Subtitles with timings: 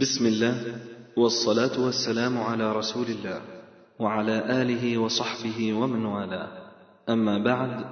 [0.00, 0.76] بسم الله
[1.16, 3.42] والصلاة والسلام على رسول الله
[3.98, 6.48] وعلى آله وصحبه ومن والاه.
[7.08, 7.84] أما بعد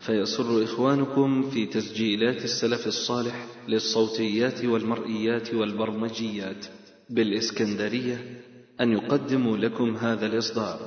[0.00, 6.66] فيسر إخوانكم في تسجيلات السلف الصالح للصوتيات والمرئيات والبرمجيات
[7.10, 8.40] بالإسكندرية
[8.80, 10.80] أن يقدموا لكم هذا الإصدار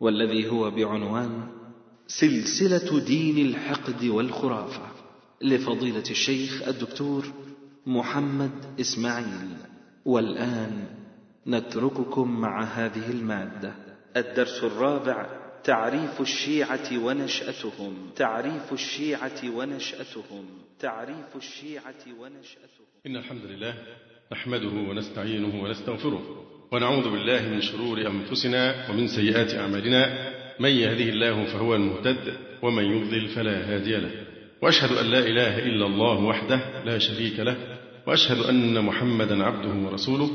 [0.00, 1.48] والذي هو بعنوان
[2.06, 4.82] سلسلة دين الحقد والخرافة
[5.42, 7.24] لفضيلة الشيخ الدكتور
[7.86, 9.69] محمد إسماعيل.
[10.04, 10.84] والآن
[11.46, 13.72] نترككم مع هذه المادة.
[14.16, 15.26] الدرس الرابع
[15.64, 18.10] تعريف الشيعة ونشأتهم.
[18.16, 20.44] تعريف الشيعة ونشأتهم.
[20.80, 22.86] تعريف الشيعة ونشأتهم.
[23.06, 23.74] إن الحمد لله
[24.32, 30.30] نحمده ونستعينه ونستغفره ونعوذ بالله من شرور أنفسنا ومن سيئات أعمالنا.
[30.60, 34.10] من يهده الله فهو المهتد ومن يضلل فلا هادي له.
[34.62, 37.69] وأشهد أن لا إله إلا الله وحده لا شريك له
[38.06, 40.30] وأشهد أن محمدا عبده ورسوله.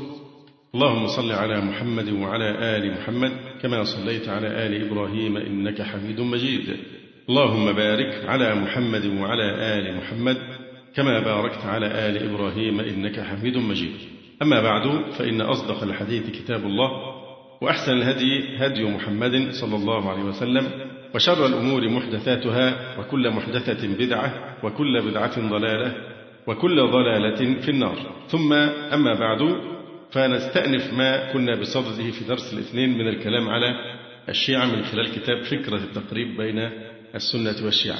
[0.74, 3.32] اللهم صل على محمد وعلى آل محمد
[3.62, 6.76] كما صليت على آل إبراهيم إنك حميد مجيد.
[7.28, 10.36] اللهم بارك على محمد وعلى آل محمد
[10.94, 13.96] كما باركت على آل إبراهيم إنك حميد مجيد.
[14.42, 16.90] أما بعد فإن أصدق الحديث كتاب الله
[17.60, 20.70] وأحسن الهدي هدي محمد صلى الله عليه وسلم
[21.14, 26.15] وشر الأمور محدثاتها وكل محدثة بدعة وكل بدعة ضلالة
[26.46, 28.12] وكل ضلالة في النار.
[28.28, 28.52] ثم
[28.92, 29.38] أما بعد
[30.12, 33.74] فنستأنف ما كنا بصدده في درس الاثنين من الكلام على
[34.28, 36.70] الشيعة من خلال كتاب فكرة التقريب بين
[37.14, 37.98] السنة والشيعة.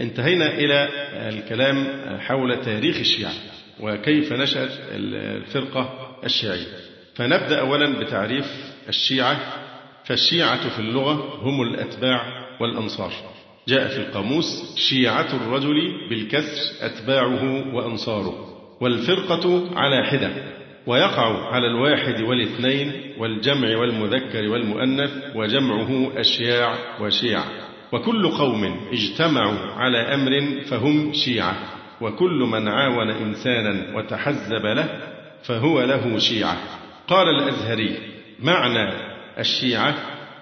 [0.00, 0.88] انتهينا إلى
[1.28, 1.86] الكلام
[2.20, 3.32] حول تاريخ الشيعة
[3.80, 6.66] وكيف نشأت الفرقة الشيعية.
[7.14, 8.46] فنبدأ أولا بتعريف
[8.88, 9.36] الشيعة.
[10.04, 13.12] فالشيعة في اللغة هم الأتباع والأنصار.
[13.70, 18.34] جاء في القاموس شيعة الرجل بالكسر أتباعه وأنصاره
[18.80, 20.30] والفرقة على حدة
[20.86, 27.40] ويقع على الواحد والاثنين والجمع والمذكر والمؤنث وجمعه أشياع وشيع
[27.92, 31.56] وكل قوم اجتمعوا على أمر فهم شيعة
[32.00, 34.88] وكل من عاون إنسانا وتحزب له
[35.42, 36.56] فهو له شيعة.
[37.08, 37.98] قال الأزهري
[38.42, 38.92] معنى
[39.38, 39.94] الشيعة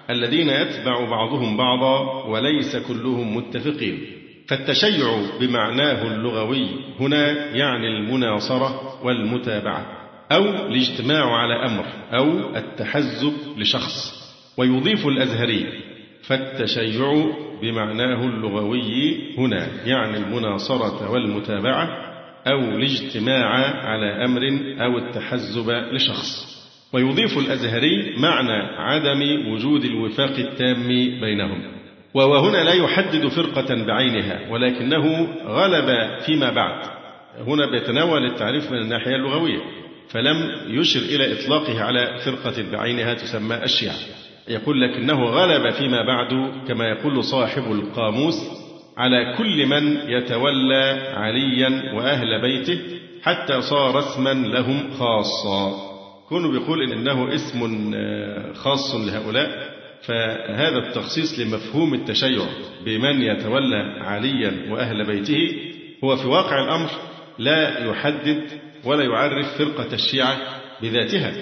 [0.09, 3.99] الذين يتبع بعضهم بعضا وليس كلهم متفقين.
[4.47, 5.07] فالتشيع
[5.39, 6.67] بمعناه اللغوي
[6.99, 9.85] هنا يعني المناصرة والمتابعة
[10.31, 14.19] أو الاجتماع على أمر أو التحزب لشخص.
[14.57, 15.65] ويضيف الأزهري
[16.23, 17.25] فالتشيع
[17.61, 22.09] بمعناه اللغوي هنا يعني المناصرة والمتابعة
[22.47, 23.45] أو الاجتماع
[23.85, 24.41] على أمر
[24.85, 26.48] أو التحزب لشخص.
[26.93, 30.87] ويضيف الأزهري معنى عدم وجود الوفاق التام
[31.21, 31.63] بينهم.
[32.13, 36.85] وهنا لا يحدد فرقة بعينها ولكنه غلب فيما بعد.
[37.47, 39.59] هنا بيتناول التعريف من الناحية اللغوية
[40.09, 43.95] فلم يشر إلى إطلاقه على فرقة بعينها تسمى الشيعة
[44.47, 48.35] يقول لكنه غلب فيما بعد كما يقول صاحب القاموس
[48.97, 52.79] على كل من يتولى عليا وأهل بيته
[53.23, 55.88] حتى صار اسما لهم خاصا.
[56.29, 57.91] كونه بيقول إن إنه اسم
[58.53, 62.45] خاص لهؤلاء فهذا التخصيص لمفهوم التشيع
[62.85, 65.55] بمن يتولى عليا وأهل بيته
[66.03, 66.89] هو في واقع الأمر
[67.39, 68.43] لا يحدد
[68.85, 70.37] ولا يعرف فرقة الشيعة
[70.81, 71.33] بذاتها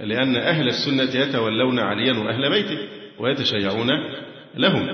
[0.00, 2.78] لأن أهل السنة يتولون عليا وأهل بيته
[3.18, 3.88] ويتشيعون
[4.56, 4.88] لهم.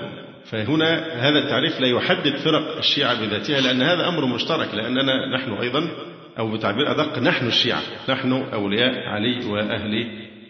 [0.44, 5.88] فهنا هذا التعريف لا يحدد فرق الشيعة بذاتها لأن هذا أمر مشترك لأننا نحن أيضا
[6.38, 10.06] أو بتعبير أدق نحن الشيعة نحن أولياء علي وأهل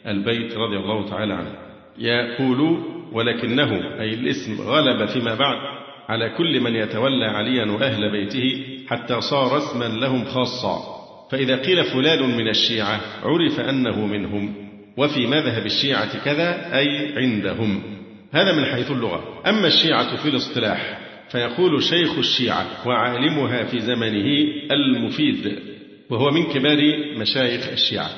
[0.06, 1.54] البيت رضي الله تعالى عنه.
[1.98, 2.78] يقول
[3.12, 5.56] ولكنه أي الاسم غلب فيما بعد
[6.08, 10.78] على كل من يتولى عليا وأهل بيته حتى صار اسما لهم خاصا.
[11.30, 14.54] فإذا قيل فلان من الشيعة عرف أنه منهم.
[14.96, 17.82] وفي مذهب الشيعة كذا أي عندهم.
[18.32, 19.42] هذا من حيث اللغة.
[19.46, 24.26] أما الشيعة في الاصطلاح فيقول شيخ الشيعة وعالمها في زمنه
[24.72, 25.58] المفيد.
[26.14, 26.78] وهو من كبار
[27.16, 28.10] مشايخ الشيعة.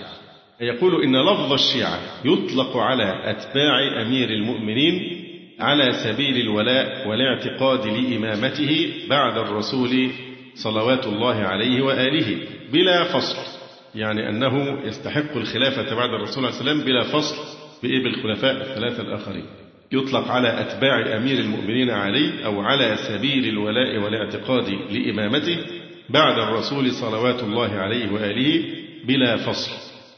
[0.60, 5.24] يقول إن لفظ الشيعة يطلق على أتباع أمير المؤمنين
[5.60, 10.10] على سبيل الولاء والاعتقاد لإمامته بعد الرسول
[10.54, 12.36] صلوات الله عليه وآله
[12.72, 13.36] بلا فصل.
[13.94, 17.36] يعني أنه يستحق الخلافة بعد الرسول عليه السلام بلا فصل
[17.82, 19.44] بإيه بالخلفاء الثلاثة الآخرين.
[19.92, 25.58] يطلق على أتباع أمير المؤمنين علي أو على سبيل الولاء والاعتقاد لإمامته
[26.08, 28.64] بعد الرسول صلوات الله عليه وآله
[29.04, 29.70] بلا فصل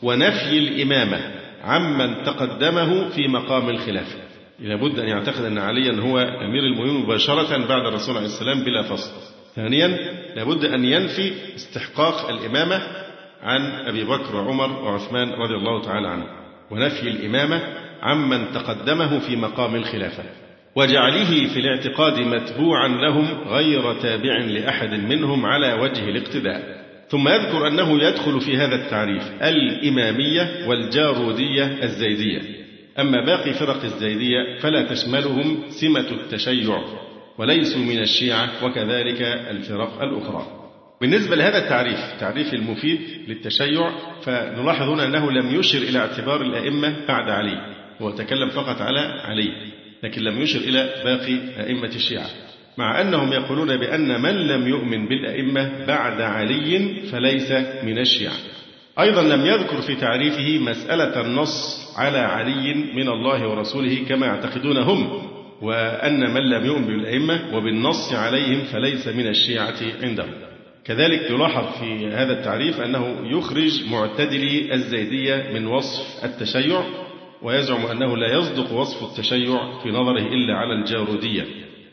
[0.03, 4.19] ونفي الإمامة عمن تقدمه في مقام الخلافة.
[4.61, 9.11] لابد أن يعتقد أن عليا هو أمير المؤمنين مباشرة بعد الرسول عليه السلام بلا فصل.
[9.57, 9.89] ثانيا
[10.37, 12.83] لابد أن ينفي استحقاق الإمامة
[13.43, 16.29] عن أبي بكر وعمر وعثمان رضي الله تعالى عنهم
[16.71, 17.63] ونفي الإمامة
[18.03, 20.25] عمن تقدمه في مقام الخلافة.
[20.77, 26.79] وجعله في الاعتقاد متبوعا لهم غير تابع لأحد منهم على وجه الاقتداء.
[27.09, 32.41] ثم يذكر أنه يدخل في هذا التعريف الإمامية والجارودية الزيدية.
[32.99, 36.79] أما باقي فرق الزيدية فلا تشملهم سمة التشيع
[37.39, 40.47] وليسوا من الشيعة وكذلك الفرق الأخرى.
[41.01, 43.91] بالنسبة لهذا التعريف تعريف المفيد للتشيع
[44.23, 49.53] فنلاحظ هنا أنه لم يشر إلى اعتبار الأئمة بعد علي هو تكلم فقط على علي.
[50.03, 52.27] لكن لم يشر إلى باقي أئمة الشيعة.
[52.79, 57.53] مع أنهم يقولون بأن من لم يؤمن بالأئمة بعد علي فليس
[57.83, 58.35] من الشيعة.
[59.01, 65.29] أيضا لم يذكر في تعريفه مسألة النص على علي من الله ورسوله كما يعتقدون هم
[65.63, 70.31] وأن من لم يؤمن بالأئمة وبالنص عليهم فليس من الشيعة عندهم.
[70.85, 76.83] كذلك يلاحظ في هذا التعريف أنه يخرج معتدلي الزيدية من وصف التشيع
[77.43, 81.45] ويزعم أنه لا يصدق وصف التشيع في نظره إلا على الجارودية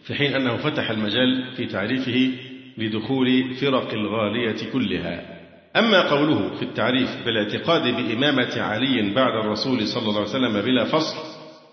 [0.03, 2.31] في حين أنه فتح المجال في تعريفه
[2.77, 5.35] لدخول فرق الغالية كلها.
[5.75, 11.17] أما قوله في التعريف بالاعتقاد بإمامة علي بعد الرسول صلى الله عليه وسلم بلا فصل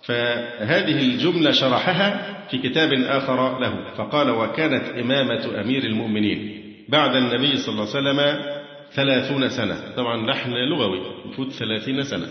[0.04, 7.72] فهذه الجملة شرحها في كتاب آخر له فقال وكانت إمامة أمير المؤمنين بعد النبي صلى
[7.72, 8.42] الله عليه وسلم
[8.92, 9.94] ثلاثون سنة.
[9.96, 12.26] طبعا لحن لغوي يفوت ثلاثين سنة.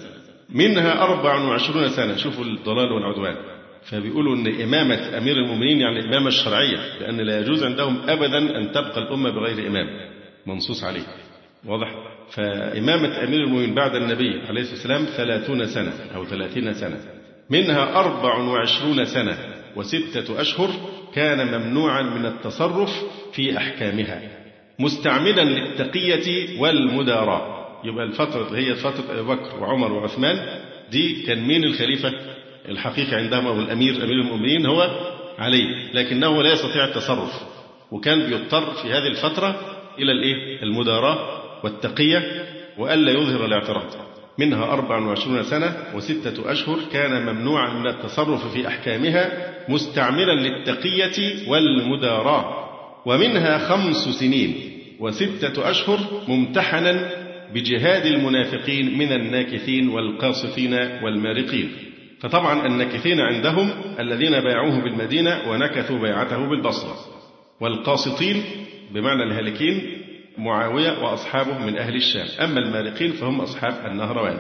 [0.51, 2.15] منها أربع وعشرون سنة.
[2.15, 3.35] شوفوا الضلال والعدوان.
[3.83, 8.97] فبيقولوا أن إمامة أمير المؤمنين يعني الإمامة الشرعية لأن لا يجوز عندهم أبدا أن تبقى
[8.97, 9.87] الأمة بغير إمام.
[10.47, 11.01] منصوص عليه.
[11.65, 11.87] واضح؟
[12.31, 16.99] فإمامة أمير المؤمنين بعد النبي عليه الصلاة والسلام ثلاثون سنة أو ثلاثين سنة.
[17.49, 19.37] منها أربع وعشرون سنة
[19.75, 20.69] وستة أشهر
[21.13, 22.89] كان ممنوعا من التصرف
[23.33, 24.21] في أحكامها
[24.79, 27.60] مستعملا للتقية والمداراة.
[27.83, 30.59] يبقى الفترة هي فترة أبي بكر وعمر وعثمان
[30.91, 32.13] دي كان مين الخليفة
[32.69, 34.89] الحقيقي عندهم أو الأمير أمير المؤمنين هو
[35.39, 37.31] علي لكنه لا يستطيع التصرف
[37.91, 39.59] وكان بيضطر في هذه الفترة
[39.99, 42.45] إلى الإيه؟ المداراة والتقية
[42.77, 43.85] وألا يظهر الاعتراض
[44.37, 52.69] منها أربع وعشرون سنة وستة أشهر كان ممنوعا من التصرف في أحكامها مستعملا للتقية والمداراة
[53.05, 54.55] ومنها خمس سنين
[54.99, 57.09] وستة أشهر ممتحنا
[57.53, 61.71] بجهاد المنافقين من الناكثين والقاصفين والمارقين.
[62.19, 63.69] فطبعا الناكثين عندهم
[63.99, 66.95] الذين بايعوه بالمدينة ونكثوا بيعته بالبصرة.
[67.61, 68.43] والقاسطين
[68.93, 69.81] بمعنى الهالكين
[70.37, 72.27] معاوية وأصحابه من أهل الشام.
[72.43, 74.37] أما المارقين فهم أصحاب النهروان.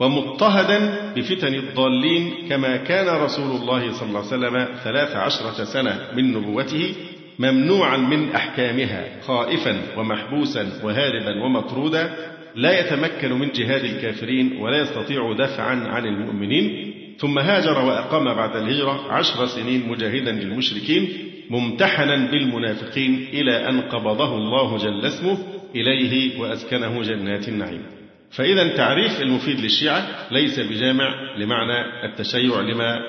[0.00, 6.32] ومضطهدا بفتن الضالين كما كان رسول الله صلى الله عليه وسلم ثلاث عشرة سنة من
[6.32, 6.94] نبوته
[7.38, 12.14] ممنوعا من أحكامها خائفا ومحبوسا وهاربا ومطرودا
[12.56, 19.12] لا يتمكن من جهاد الكافرين ولا يستطيع دفعا عن المؤمنين ثم هاجر وأقام بعد الهجرة
[19.12, 21.08] عشر سنين مجاهدا للمشركين
[21.50, 25.38] ممتحنا بالمنافقين إلى أن قبضه الله جل اسمه
[25.74, 27.82] إليه وأسكنه جنات النعيم.
[28.30, 33.00] فإذا تعريف المفيد للشيعة ليس بجامع لمعنى التشيع لما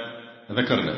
[0.51, 0.93] ذكرنا.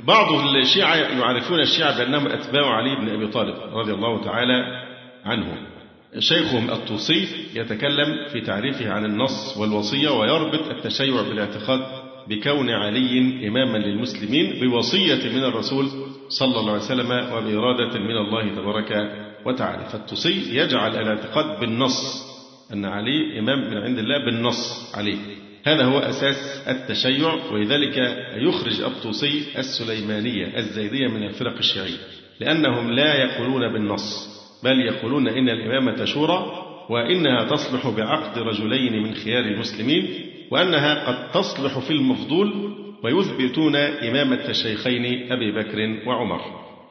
[0.00, 4.82] بعض الشيعة يعرفون الشيعة بأنهم أتباع علي بن أبي طالب رضي الله تعالى
[5.24, 5.79] عنه.
[6.18, 11.80] شيخهم الطوسي يتكلم في تعريفه عن النص والوصية ويربط التشيع بالاعتقاد
[12.28, 13.18] بكون علي
[13.48, 15.86] إماما للمسلمين بوصية من الرسول
[16.28, 19.12] صلى الله عليه وسلم وبإرادة من الله تبارك
[19.46, 19.88] وتعالى.
[19.88, 22.26] فالطوسي يجعل الاعتقاد بالنص
[22.72, 25.18] أن علي إمام من عند الله بالنص عليه.
[25.64, 27.96] هذا هو أساس التشيع ولذلك
[28.36, 31.98] يخرج الطوسي السليمانية الزيدية من الفرق الشيعية
[32.40, 34.39] لأنهم لا يقولون بالنص.
[34.64, 40.08] بل يقولون إن الإمامة شورى وإنها تصلح بعقد رجلين من خيار المسلمين
[40.50, 42.74] وأنها قد تصلح في المفضول
[43.04, 46.40] ويثبتون إمامة الشيخين أبي بكر وعمر.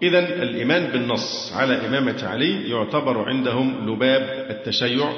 [0.03, 5.13] إذا الإيمان بالنص على إمامة علي يعتبر عندهم لباب التشيع.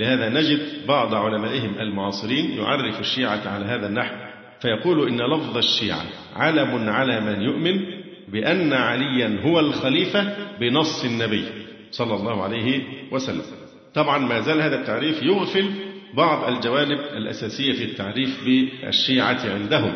[0.00, 4.14] لهذا نجد بعض علمائهم المعاصرين يعرف الشيعة على هذا النحو
[4.60, 6.04] فيقول إن لفظ الشيعة
[6.36, 7.80] علم على من يؤمن
[8.28, 11.65] بأن عليا هو الخليفة بنص النبي.
[11.90, 13.42] صلى الله عليه وسلم.
[13.94, 15.70] طبعا ما زال هذا التعريف يغفل
[16.14, 19.94] بعض الجوانب الأساسية في التعريف بالشيعة عندهم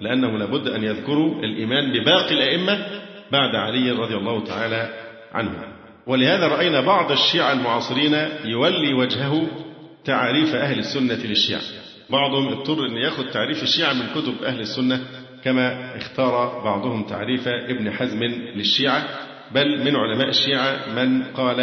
[0.00, 2.86] لأنه لابد أن يذكروا الإيمان بباقي الأئمة
[3.32, 4.94] بعد علي رضي الله تعالى
[5.32, 5.72] عنه.
[6.06, 9.46] ولهذا رأينا بعض الشيعة المعاصرين يولي وجهه
[10.04, 11.60] تعريف أهل السنة للشيعة.
[12.10, 15.00] بعضهم اضطر أن يأخذ تعريف الشيعة من كتب أهل السنة
[15.44, 18.24] كما اختار بعضهم تعريف ابن حزم
[18.56, 19.04] للشيعة.
[19.54, 21.60] بل من علماء الشيعة من قال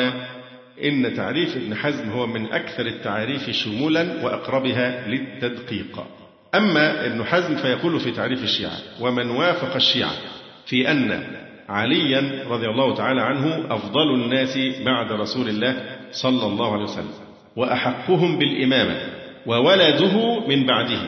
[0.83, 6.03] إن تعريف ابن حزم هو من أكثر التعاريف شمولا وأقربها للتدقيق.
[6.55, 10.11] أما ابن حزم فيقول في تعريف الشيعة ومن وافق الشيعة
[10.65, 11.23] في أن
[11.69, 17.13] عليا رضي الله تعالى عنه أفضل الناس بعد رسول الله صلى الله عليه وسلم
[17.55, 18.97] وأحقهم بالإمامة
[19.45, 21.01] وولده من بعده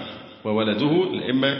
[0.45, 1.57] وولده الأئمة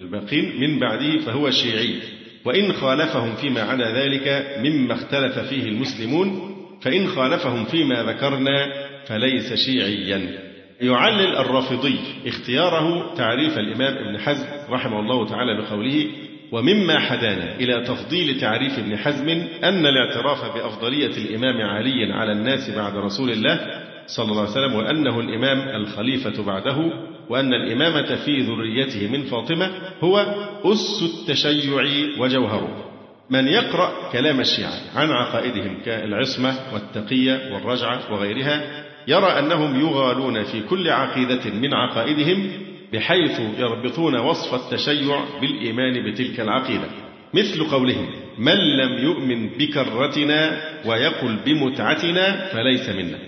[0.00, 2.00] الباقين من بعده فهو شيعي.
[2.44, 8.66] وإن خالفهم فيما عدا ذلك مما اختلف فيه المسلمون فإن خالفهم فيما ذكرنا
[9.06, 10.50] فليس شيعيا.
[10.80, 16.06] يعلل الرافضي اختياره تعريف الإمام ابن حزم رحمه الله تعالى بقوله
[16.52, 19.28] ومما حدانا إلى تفضيل تعريف ابن حزم
[19.64, 23.60] أن الاعتراف بأفضلية الإمام علي على الناس بعد رسول الله
[24.06, 26.92] صلى الله عليه وسلم وأنه الإمام الخليفة بعده
[27.30, 29.70] وأن الإمامة في ذريته من فاطمة
[30.00, 30.18] هو
[30.64, 31.82] أس التشيع
[32.18, 32.86] وجوهره.
[33.30, 40.90] من يقرأ كلام الشيعة عن عقائدهم كالعصمة والتقية والرجعة وغيرها يرى أنهم يغالون في كل
[40.90, 42.50] عقيدة من عقائدهم
[42.92, 46.88] بحيث يربطون وصف التشيع بالإيمان بتلك العقيدة.
[47.34, 53.18] مثل قولهم من لم يؤمن بكرتنا ويقل بمتعتنا فليس منا.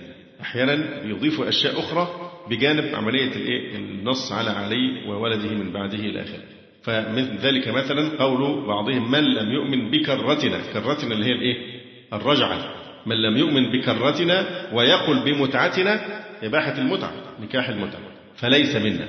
[0.41, 3.31] أحيانا يضيف أشياء أخرى بجانب عملية
[3.75, 6.43] النص على علي وولده من بعده إلى آخره.
[6.83, 11.57] فمن ذلك مثلا قول بعضهم من لم يؤمن بكرتنا كرتنا اللي هي الإيه؟
[12.13, 12.75] الرجعة.
[13.05, 18.01] من لم يؤمن بكرتنا ويقل بمتعتنا إباحة المتعة نكاح المتعة.
[18.35, 19.07] فليس منا.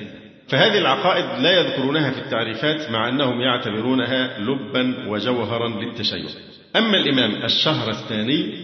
[0.49, 6.31] فهذه العقائد لا يذكرونها في التعريفات مع أنهم يعتبرونها لبا وجوهرا للتشيع.
[6.76, 8.55] أما الإمام الشهرستاني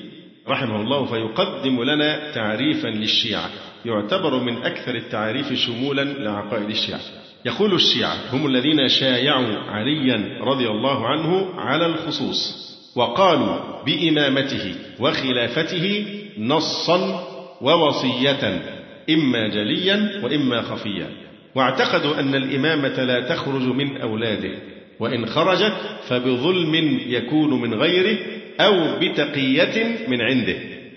[0.48, 3.50] رحمه الله فيقدم لنا تعريفا للشيعة.
[3.84, 7.00] يعتبر من أكثر التعاريف شمولا لعقائد الشيعة.
[7.44, 16.06] يقول الشيعة هم الذين شايعوا عليا رضي الله عنه على الخصوص وقالوا بإمامته وخلافته
[16.38, 17.24] نصا
[17.60, 18.62] ووصية
[19.10, 21.08] إما جليا وإما خفيا.
[21.54, 24.52] واعتقدوا أن الإمامة لا تخرج من أولاده
[25.00, 25.72] وإن خرجت
[26.08, 28.18] فبظلم يكون من غيره
[28.60, 30.56] أو بتقية من عنده.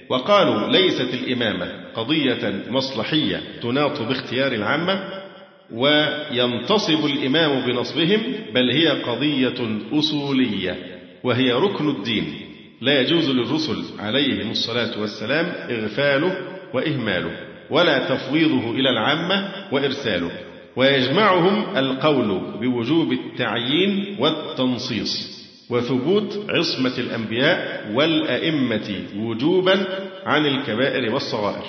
[0.09, 5.23] وقالوا ليست الإمامة قضية مصلحية تناط باختيار العامة
[5.71, 8.21] وينتصب الإمام بنصبهم
[8.53, 10.77] بل هي قضية أصولية
[11.23, 12.33] وهي ركن الدين.
[12.81, 16.37] لا يجوز للرسل عليهم الصلاة والسلام إغفاله
[16.73, 17.31] وإهماله
[17.69, 20.31] ولا تفويضه إلى العامة وإرساله
[20.75, 25.33] ويجمعهم القول بوجوب التعيين والتنصيص
[25.69, 29.85] وثبوت عصمة الأنبياء والأئمة وجوبا
[30.25, 31.65] عن الكبائر والصغائر.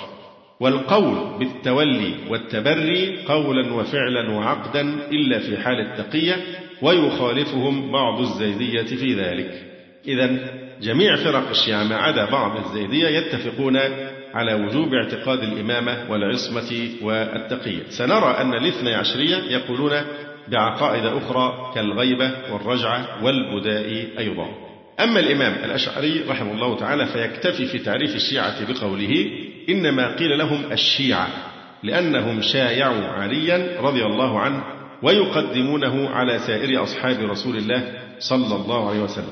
[0.59, 4.81] والقول بالتولي والتبري قولا وفعلا وعقدا
[5.11, 6.35] إلا في حال التقية
[6.81, 9.63] ويخالفهم بعض الزيدية في ذلك.
[10.07, 10.37] إذا
[10.81, 13.77] جميع فرق الشيعة ما عدا بعض الزيدية يتفقون
[14.33, 17.83] على وجوب اعتقاد الإمامة والعصمة والتقية.
[17.89, 19.91] سنرى أن الاثني عشرية يقولون
[20.47, 24.47] بعقائد أخرى كالغيبة والرجعة والبداء أيضا.
[24.99, 29.29] أما الإمام الأشعري رحمه الله تعالى فيكتفي في تعريف الشيعة بقوله
[29.69, 31.27] إنما قيل لهم الشيعة
[31.83, 34.63] لأنهم شايعوا عليا رضي الله عنه
[35.03, 39.29] ويقدمونه على سائر أصحاب رسول الله صلى الله عليه وسلم.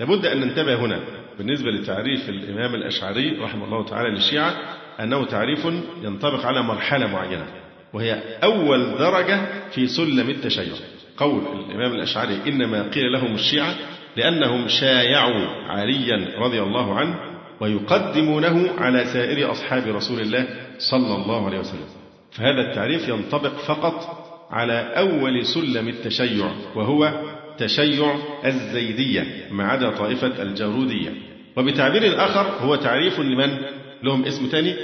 [0.00, 1.00] لابد أن ننتبه هنا
[1.38, 4.52] بالنسبة لتعريف الإمام الأشعري رحمه الله تعالى للشيعة
[5.00, 5.66] أنه تعريف
[6.02, 7.46] ينطبق على مرحلة معينة
[7.92, 9.40] وهي أول درجة
[9.70, 10.74] في سلم التشيع.
[11.16, 13.74] قول الإمام الأشعري إنما قيل لهم الشيعة
[14.16, 20.46] لأنهم شايعوا عليا رضي الله عنه ويقدمونه على سائر أصحاب رسول الله
[20.78, 21.88] صلى الله عليه وسلم.
[22.32, 27.22] فهذا التعريف ينطبق فقط على أول سلم التشيع وهو
[27.58, 31.12] تشيع الزيدية ما عدا طائفة الجارودية.
[31.56, 33.58] وبتعبير آخر هو تعريف لمن؟
[34.02, 34.74] لهم اسم ثاني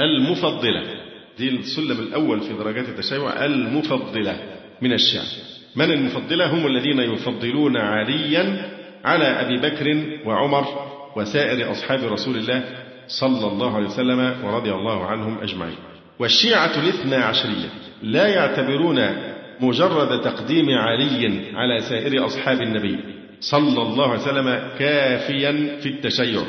[0.00, 0.82] المفضلة.
[1.38, 4.36] دي السلم الأول في درجات التشيع المفضلة
[4.82, 5.24] من الشيعة
[5.76, 8.70] من المفضلة؟ هم الذين يفضلون عليا
[9.04, 12.64] على أبي بكر وعمر وسائر أصحاب رسول الله
[13.08, 15.76] صلى الله عليه وسلم ورضي الله عنهم أجمعين.
[16.18, 17.68] والشيعة الاثنى عشرية
[18.02, 19.00] لا يعتبرون
[19.60, 22.98] مجرد تقديم علي على سائر أصحاب النبي
[23.40, 25.52] صلى الله عليه وسلم كافيا
[25.82, 26.42] في التشيع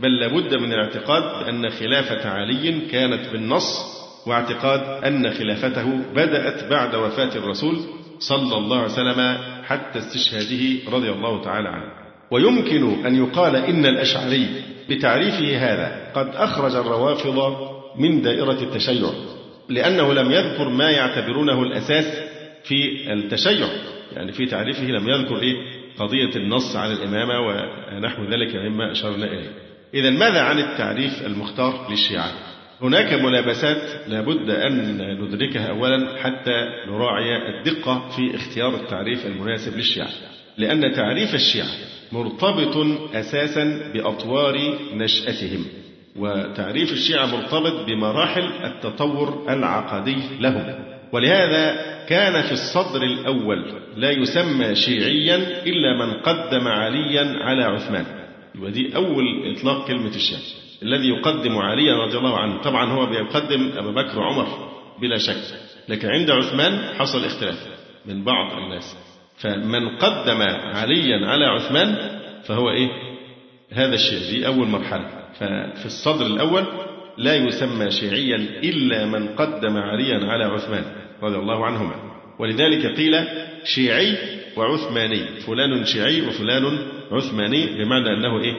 [0.00, 7.36] بل لابد من الاعتقاد بأن خلافة علي كانت بالنص واعتقاد أن خلافته بدأت بعد وفاة
[7.36, 7.76] الرسول
[8.18, 11.97] صلى الله عليه وسلم حتى استشهاده رضي الله تعالى عنه.
[12.30, 14.46] ويمكن أن يقال إن الأشعري
[14.90, 17.56] بتعريفه هذا قد أخرج الروافض
[17.96, 19.10] من دائرة التشيع
[19.68, 22.04] لأنه لم يذكر ما يعتبرونه الأساس
[22.64, 23.66] في التشيع
[24.12, 25.54] يعني في تعريفه لم يذكر إيه
[25.98, 29.50] قضية النص على الإمامة ونحو ذلك مما أشرنا إليه
[29.94, 32.32] إذا ماذا عن التعريف المختار للشيعة؟
[32.82, 40.08] هناك ملابسات لابد أن ندركها أولا حتى نراعي الدقة في اختيار التعريف المناسب للشيعة
[40.58, 41.68] لأن تعريف الشيعة
[42.12, 45.64] مرتبط أساسا بأطوار نشأتهم
[46.16, 50.74] وتعريف الشيعة مرتبط بمراحل التطور العقدي لهم.
[51.12, 51.76] ولهذا
[52.08, 55.36] كان في الصدر الأول لا يسمى شيعيا
[55.66, 58.06] إلا من قدم عليا على عثمان.
[58.62, 60.40] ودي أول إطلاق كلمة الشيعة
[60.82, 62.62] الذي يقدم عليا رضي الله عنه.
[62.62, 64.68] طبعا هو بيقدم أبا بكر وعمر
[65.00, 65.58] بلا شك.
[65.88, 67.66] لكن عند عثمان حصل اختلاف
[68.06, 68.96] من بعض الناس.
[69.38, 70.42] فمن قدم
[70.74, 71.96] عليا على عثمان
[72.44, 72.88] فهو إيه؟
[73.72, 75.10] هذا الشيء دي أول مرحلة.
[75.38, 76.64] ففي الصدر الأول
[77.18, 80.84] لا يسمى شيعيا إلا من قدم عليا على عثمان
[81.22, 81.94] رضي الله عنهما.
[82.38, 83.24] ولذلك قيل
[83.64, 84.16] شيعي
[84.56, 85.26] وعثماني.
[85.46, 86.78] فلان شيعي وفلان
[87.12, 88.54] عثماني بمعنى أنه إيه؟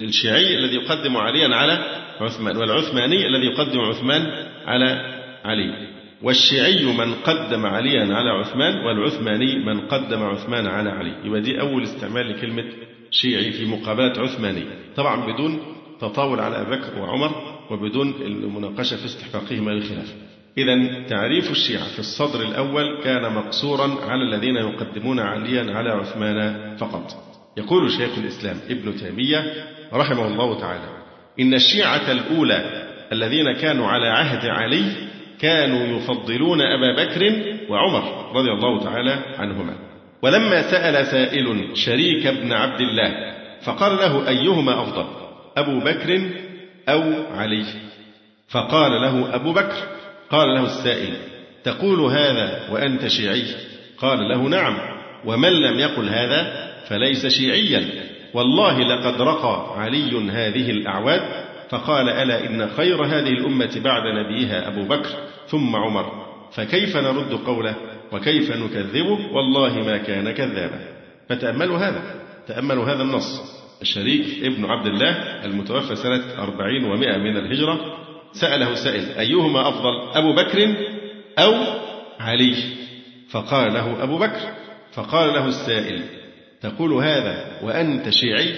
[0.00, 1.78] الشيعي الذي يقدم عليا على
[2.20, 5.91] عثمان والعثماني الذي يقدم عثمان على علي.
[6.22, 11.14] والشيعي من قدم عليا على عثمان والعثماني من قدم عثمان على علي.
[11.24, 12.64] يبقى دي أول استعمال لكلمة
[13.10, 14.64] شيعي في مقابلة عثماني.
[14.96, 15.58] طبعا بدون
[16.00, 17.32] تطاول على أبي بكر وعمر
[17.70, 20.12] وبدون المناقشة في استحقاقهما للخلافة
[20.58, 27.10] إذا تعريف الشيعة في الصدر الأول كان مقصورا على الذين يقدمون عليا على عثمان فقط.
[27.56, 29.54] يقول شيخ الإسلام ابن تيمية
[29.92, 30.88] رحمه الله تعالى
[31.40, 34.84] إن الشيعة الأولى الذين كانوا على عهد علي
[35.42, 37.32] كانوا يفضلون أبا بكر
[37.68, 39.74] وعمر رضي الله تعالى عنهما.
[40.22, 45.06] ولما سأل سائل شريك بن عبد الله فقال له أيهما أفضل
[45.56, 46.20] أبو بكر
[46.88, 47.02] أو
[47.34, 47.64] علي؟
[48.48, 49.76] فقال له أبو بكر.
[50.30, 51.16] قال له السائل
[51.64, 53.44] تقول هذا وأنت شيعي؟
[53.98, 54.78] قال له نعم
[55.24, 57.88] ومن لم يقل هذا فليس شيعيا.
[58.34, 61.22] والله لقد رقى علي هذه الأعواد
[61.70, 65.10] فقال ألا إن خير هذه الأمة بعد نبيها أبو بكر؟
[65.48, 67.76] ثم عمر فكيف نرد قوله
[68.12, 70.80] وكيف نكذبه والله ما كان كذابا.
[71.28, 72.02] فتأملوا هذا
[72.46, 73.62] تأملوا هذا النص.
[73.82, 77.80] الشريك ابن عبد الله المتوفى سنة أربعين ومائة من الهجرة
[78.32, 80.74] سأله سائل أيهما أفضل أبو بكر
[81.38, 81.54] أو
[82.20, 82.54] علي؟
[83.30, 84.40] فقال له أبو بكر.
[84.92, 86.02] فقال له السائل
[86.60, 88.54] تقول هذا وأنت شيعي؟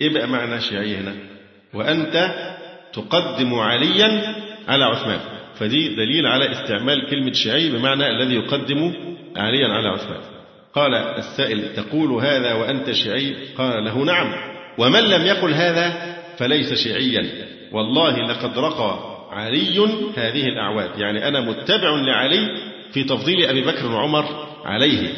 [0.00, 1.14] إيه بقى معنى شيعي هنا
[1.74, 2.30] وأنت
[2.92, 4.34] تقدم عليا
[4.68, 5.20] على عثمان.
[5.58, 8.92] فدي دليل على استعمال كلمة شيعي بمعنى الذي يقدم
[9.36, 10.20] عليا على عثمان.
[10.74, 14.32] قال السائل تقول هذا وأنت شيعي قال له نعم.
[14.78, 17.28] ومن لم يقل هذا فليس شيعيا
[17.72, 18.98] والله لقد رقى
[19.30, 19.78] علي
[20.16, 20.98] هذه الأعواد.
[20.98, 22.48] يعني أنا متبع لعلي
[22.92, 24.24] في تفضيل أبي بكر وعمر
[24.64, 25.08] عليه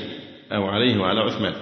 [0.53, 1.53] أو عليه وعلى عثمان.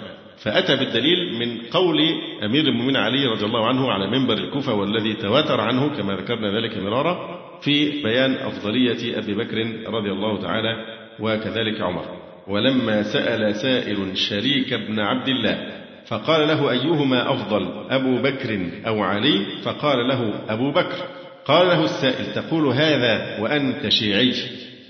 [0.44, 1.98] فأتى بالدليل من قول
[2.44, 6.78] أمير المؤمنين علي رضي الله عنه على منبر الكوفة والذي تواتر عنه كما ذكرنا ذلك
[6.78, 10.76] مرارا في بيان أفضلية أبي بكر رضي الله تعالى
[11.20, 12.04] وكذلك عمر.
[12.48, 15.68] ولما سأل سائل شريك بن عبد الله
[16.06, 20.96] فقال له أيهما أفضل أبو بكر أو علي؟ فقال له أبو بكر.
[21.44, 24.34] قال له السائل تقول هذا وأنت شيعي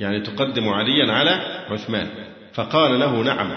[0.00, 1.31] يعني تقدم عليا على
[1.70, 2.07] عثمان.
[2.54, 3.50] فقال له نعم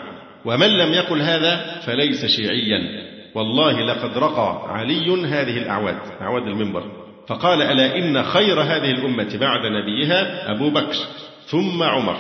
[0.46, 3.12] ومن لم يقل هذا فليس شيعيا.
[3.36, 7.01] والله لقد رقى علي هذه الأعواد أعواد المنبر.
[7.32, 10.96] فقال ألا إن خير هذه الأمة بعد نبيها أبو بكر
[11.46, 12.18] ثم عمر.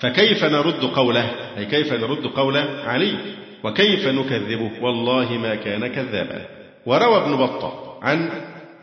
[0.00, 3.14] فكيف نرد قوله؟ أي كيف نرد قول علي؟
[3.64, 6.46] وكيف نكذبه؟ والله ما كان كذابا.
[6.86, 8.30] وروى ابن بطة عن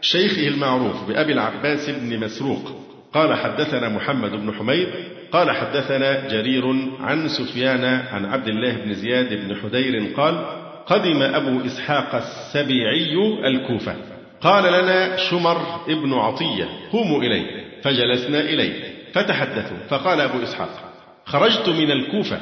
[0.01, 2.71] شيخه المعروف بأبي العباس بن مسروق.
[3.13, 4.87] قال حدثنا محمد بن حميد
[5.31, 6.63] قال حدثنا جرير
[6.99, 10.45] عن سفيان عن عبد الله بن زياد بن حدير قال
[10.85, 13.15] قدم أبو إسحاق السبيعي
[13.47, 14.16] الكوفة.
[14.41, 17.67] قال لنا شمر ابن عطية قوموا إليه.
[17.81, 20.69] فجلسنا إليه فتحدثوا فقال أبو إسحاق
[21.25, 22.39] خرجت من الكوفة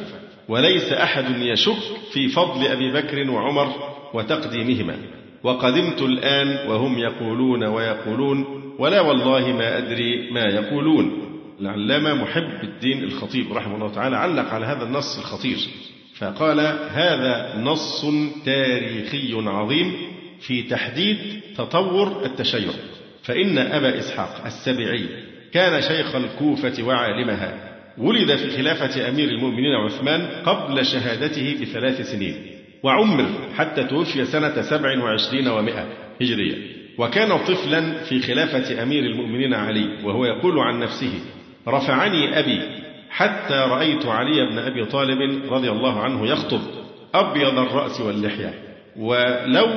[0.47, 1.77] وليس أحد يشك
[2.11, 3.73] في فضل أبي بكر وعمر
[4.13, 4.97] وتقديمهما.
[5.43, 8.45] وقدمت الآن وهم يقولون ويقولون
[8.79, 11.21] ولا والله ما أدري ما يقولون.
[11.61, 15.57] العلامة محب الدين الخطيب رحمه الله تعالى علق على هذا النص الخطير.
[16.17, 16.59] فقال
[16.91, 18.05] هذا نص
[18.45, 21.17] تاريخي عظيم في تحديد
[21.57, 22.71] تطور التشيع.
[23.23, 25.09] فإن أبا إسحاق السبعي
[25.53, 32.35] كان شيخ الكوفة وعالمها ولد في خلافة أمير المؤمنين عثمان قبل شهادته بثلاث سنين
[32.83, 35.87] وعمر حتى توفي سنة سبع وعشرين ومائة
[36.21, 36.75] هجرية.
[36.97, 41.11] وكان طفلا في خلافة أمير المؤمنين علي وهو يقول عن نفسه
[41.67, 42.61] رفعني أبي
[43.09, 46.61] حتى رأيت علي بن أبي طالب رضي الله عنه يخطب
[47.13, 48.53] أبيض الرأس واللحية
[48.97, 49.67] ولو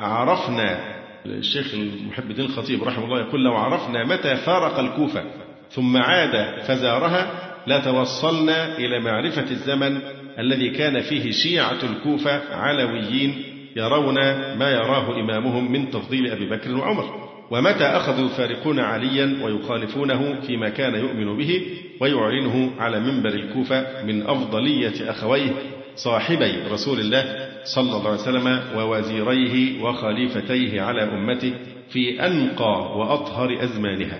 [0.00, 1.74] عرفنا الشيخ
[2.08, 5.24] محب الدين الخطيب رحمه الله يقول لو عرفنا متى فارق الكوفة
[5.70, 7.30] ثم عاد فزارها
[7.66, 9.98] لتوصلنا إلى معرفة الزمن
[10.38, 13.42] الذي كان فيه شيعة الكوفة علويين
[13.76, 14.14] يرون
[14.58, 17.28] ما يراه إمامهم من تفضيل أبي بكر وعمر.
[17.50, 21.60] ومتى أخذوا يفارقون عليا ويخالفونه فيما كان يؤمن به
[22.00, 25.50] ويعلنه على منبر الكوفة من أفضلية أخويه
[25.96, 31.54] صاحبي رسول الله صلى الله عليه وسلم ووزيريه وخليفتيه على أمته
[31.90, 34.18] في أنقى وأطهر أزمانها.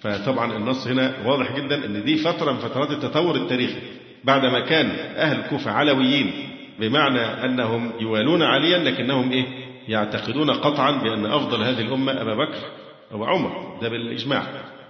[0.00, 3.78] فطبعا النص هنا واضح جدا أن دي فترة من فترات التطور التاريخي
[4.24, 6.32] بعدما كان أهل الكوفة علويين
[6.80, 9.44] بمعنى أنهم يوالون عليا لكنهم إيه؟
[9.88, 12.58] يعتقدون قطعا بأن أفضل هذه الأمة أبا بكر
[13.12, 14.42] وعمر ده بالإجماع.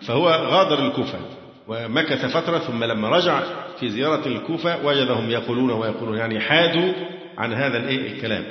[0.07, 1.19] فهو غادر الكوفة
[1.69, 3.43] ومكث فترة ثم لما رجع
[3.81, 6.93] في زيارة الكوفة وجدهم يقولون ويقولون يعني حادوا
[7.39, 8.45] عن هذا الكلام.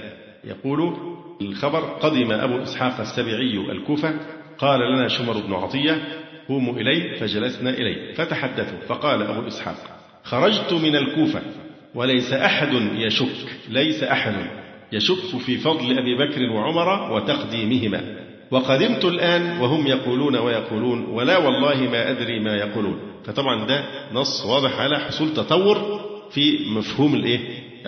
[0.43, 0.97] يقول
[1.41, 4.13] الخبر قدم أبو إسحاق السبيعي الكوفة
[4.57, 6.01] قال لنا شمر بن عطية
[6.47, 8.13] قوموا إليه فجلسنا إليه.
[8.13, 9.75] فتحدثوا فقال أبو إسحاق
[10.23, 11.41] خرجت من الكوفة
[11.95, 14.33] وليس أحد يشك ليس أحد
[14.91, 18.15] يشك في فضل أبي بكر وعمر وتقديمهما.
[18.51, 23.08] وقدمت الآن وهم يقولون ويقولون ولا والله ما أدري ما يقولون.
[23.25, 26.01] فطبعا ده نص واضح على حصول تطور
[26.31, 27.39] في مفهوم الإيه؟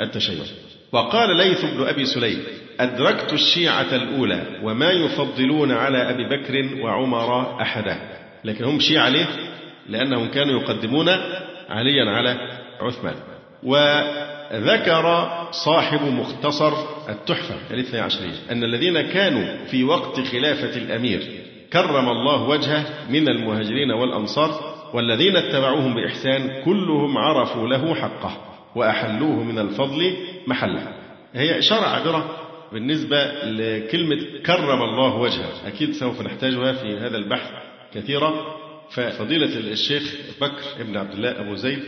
[0.02, 0.44] التشيع.
[0.92, 2.44] وقال ليث بن أبي سليم
[2.80, 7.98] أدركت الشيعة الأولى وما يفضلون على أبي بكر وعمر أحدا.
[8.44, 9.26] لكن هم شيعة ليه؟
[9.90, 11.10] لأنهم كانوا يقدمون
[11.70, 12.38] عليا على
[12.82, 13.16] عثمان.
[13.64, 16.74] وذكر صاحب مختصر
[17.10, 21.28] التحفة الاثنى عشرية أن الذين كانوا في وقت خلافة الأمير
[21.74, 28.38] كرم الله وجهه من المهاجرين والأنصار والذين اتبعوهم بإحسان كلهم عرفوا له حقه
[28.76, 30.14] وأحلوه من الفضل
[30.48, 30.88] محله.
[31.34, 32.38] هي إشارة عابرة
[32.74, 35.68] بالنسبة لكلمة كرم الله وجهه.
[35.68, 37.52] أكيد سوف نحتاجها في هذا البحث
[37.94, 38.34] كثيرا.
[38.92, 41.80] ففضيلة الشيخ بكر ابن عبد الله أبو زيد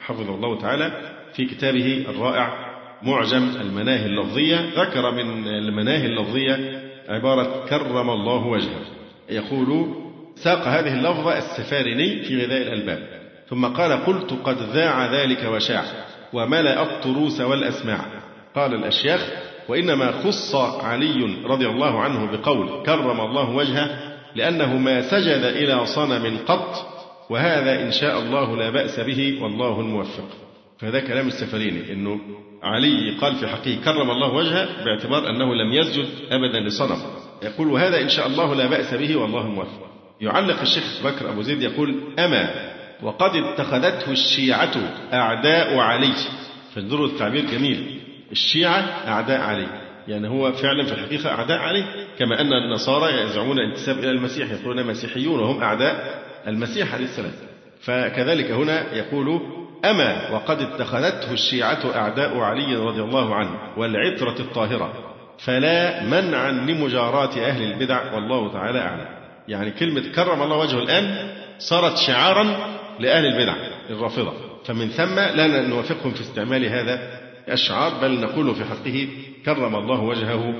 [0.00, 4.56] حفظه الله تعالى في كتابه الرائع معجم المناهي اللفظية.
[4.76, 8.84] ذكر من المناهي اللفظية عبارة كرم الله وجهه.
[9.30, 10.05] يقول
[10.36, 13.08] ساق هذه اللفظة السفارني في غذاء الألباب.
[13.50, 15.84] ثم قال قلت قد ذاع ذلك وشاع
[16.32, 18.00] وملأ الطروس والأسماع.
[18.54, 19.20] قال الأشياخ
[19.68, 26.38] وإنما خص علي رضي الله عنه بقول كرم الله وجهه لأنه ما سجد إلى صنم
[26.46, 26.86] قط
[27.30, 30.28] وهذا إن شاء الله لا بأس به والله الموفق.
[30.78, 32.20] فهذا كلام السفريني أنه
[32.62, 36.98] علي قال في حقه كرم الله وجهه باعتبار أنه لم يسجد أبدا لصنم.
[37.42, 41.62] يقول وهذا إن شاء الله لا بأس به والله موفق يعلق الشيخ بكر أبو زيد
[41.62, 42.50] يقول أما
[43.02, 44.72] وقد اتخذته الشيعة
[45.12, 46.12] أعداء علي.
[46.74, 48.00] فانظروا التعبير جميل.
[48.32, 49.66] الشيعة أعداء علي.
[50.08, 51.84] يعني هو فعلا في الحقيقة أعداء علي.
[52.18, 54.50] كما أن النصارى يزعمون الانتساب إلى المسيح.
[54.50, 57.32] يقولون مسيحيون وهم أعداء المسيح عليه السلام.
[57.80, 59.40] فكذلك هنا يقول
[59.84, 64.92] أما وقد اتخذته الشيعة أعداء علي رضي الله عنه والعترة الطاهرة.
[65.38, 69.15] فلا منعا لمجاراة أهل البدع والله تعالى أعلم.
[69.48, 72.44] يعني كلمة كرم الله وجهه الآن صارت شعارا
[73.00, 73.54] لأهل البدع
[73.90, 74.32] الرافضة.
[74.64, 77.20] فمن ثم لا نوافقهم في استعمال هذا
[77.52, 79.08] الشعار بل نقول في حقه
[79.44, 80.54] كرم الله وجهه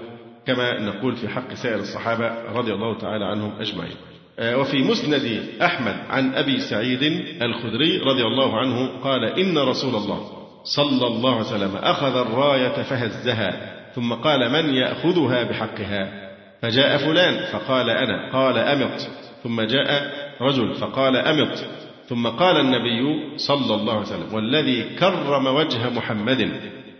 [0.46, 3.96] كما نقول في حق سائر الصحابة رضي الله تعالى عنهم أجمعين.
[4.38, 7.02] آه، وفي مسند أحمد عن أبي سعيد
[7.42, 10.30] الخدري رضي الله عنه قال إن رسول الله
[10.64, 16.25] صلى الله عليه وسلم أخذ الراية فهزها ثم قال من يأخذها بحقها؟
[16.62, 19.00] فجاء فلان فقال أنا قال أمط
[19.42, 21.64] ثم جاء رجل فقال أمط
[22.08, 26.50] ثم قال النبي صلى الله عليه وسلم والذي كرم وجه محمد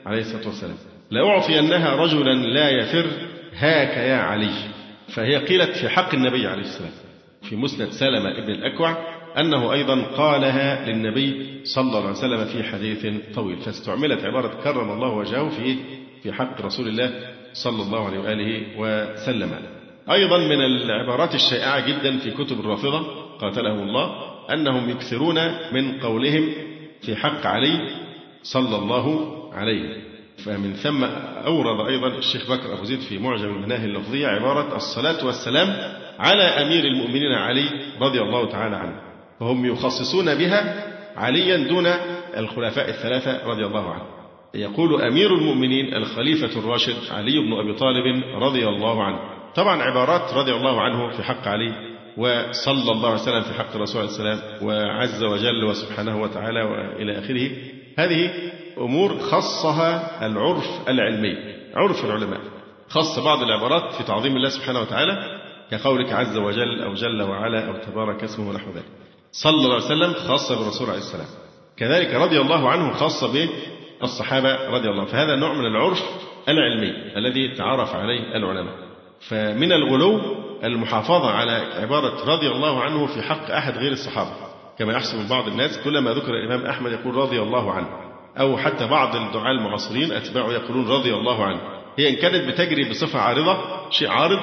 [0.06, 0.76] عليه الصلاة والسلام
[1.10, 3.06] لأعطينها رجلا لا يفر
[3.56, 4.50] هاك يا علي.
[5.14, 6.90] فهي قيلت في حق النبي عليه السلام
[7.42, 8.96] في مسند سلمة ابن الأكوع
[9.38, 13.56] أنه أيضا قالها للنبي صلى الله عليه وسلم في حديث طويل.
[13.56, 15.76] فاستعملت عبارة كرم الله وجهه في
[16.22, 19.50] في حق رسول الله صلى الله عليه وآله وسلم.
[20.10, 23.00] أيضا من العبارات الشائعة جدا في كتب الرافضة
[23.40, 24.10] قاتلهم الله
[24.52, 25.38] أنهم يكثرون
[25.72, 26.52] من قولهم
[27.02, 27.90] في حق علي
[28.42, 29.06] صلى الله
[29.54, 29.96] عليه.
[30.44, 31.04] فمن ثم
[31.46, 35.68] أورد أيضا الشيخ بكر أبو زيد في معجم المناهي اللفظية عبارة الصلاة والسلام
[36.18, 37.68] على أمير المؤمنين علي
[38.00, 39.00] رضي الله تعالى عنه.
[39.40, 41.86] فهم يخصصون بها عليا دون
[42.36, 44.04] الخلفاء الثلاثة رضي الله عنه
[44.54, 49.18] يقول أمير المؤمنين الخليفة الراشد علي بن أبي طالب رضي الله عنه.
[49.54, 51.72] طبعا عبارات رضي الله عنه في حق علي
[52.16, 57.50] وصلى الله عليه وسلم في حق الرسول عليه السلام وعز وجل وسبحانه وتعالى وإلى آخره.
[57.98, 58.30] هذه
[58.78, 61.36] أمور خصها العرف العلمي
[61.74, 62.40] عرف العلماء.
[62.88, 67.76] خص بعض العبارات في تعظيم الله سبحانه وتعالى كقولك عز وجل أو جل وعلا أو
[67.76, 68.84] تبارك اسمه ونحو ذلك.
[69.32, 71.26] صلى الله عليه وسلم خاصة بالرسول عليه السلام.
[71.76, 73.32] كذلك رضي الله عنه خاصة
[74.00, 76.02] بالصحابة رضي الله فهذا نوع من العرف
[76.48, 78.74] العلمي الذي تعرف عليه العلماء.
[79.28, 80.20] فمن الغلو
[80.64, 84.30] المحافظة على عبارة رضي الله عنه في حق أحد غير الصحابة.
[84.78, 87.88] كما يحسب بعض الناس كلما ذكر الإمام أحمد يقول رضي الله عنه.
[88.40, 91.60] أو حتى بعض الدعاة المعاصرين أتباعه يقولون رضي الله عنه.
[91.98, 93.58] هي إن كانت بتجري بصفة عارضة
[93.90, 94.40] شيء عارض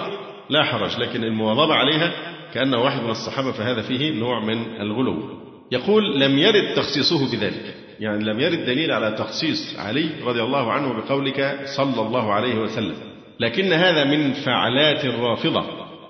[0.50, 1.00] لا حرج.
[1.00, 2.12] لكن المواظبة عليها
[2.54, 5.44] كأنه واحد من الصحابة فهذا فيه نوع من الغلو.
[5.72, 7.76] يقول لم يرد تخصيصه بذلك.
[8.00, 12.96] يعني لم يرد دليل على تخصيص علي رضي الله عنه بقولك صلى الله عليه وسلم.
[13.40, 15.64] لكن هذا من فعلات الرافضة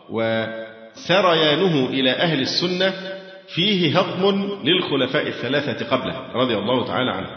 [0.09, 2.93] وسريانه إلى أهل السنة
[3.47, 7.27] فيه هضم للخلفاء الثلاثة قبله رضي الله تعالى عنه.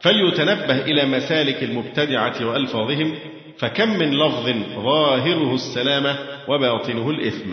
[0.00, 3.14] فليتنبه إلى مسالك المبتدعة وألفاظهم
[3.58, 4.50] فكم من لفظ
[4.82, 7.50] ظاهره السلامة وباطنه الإثم.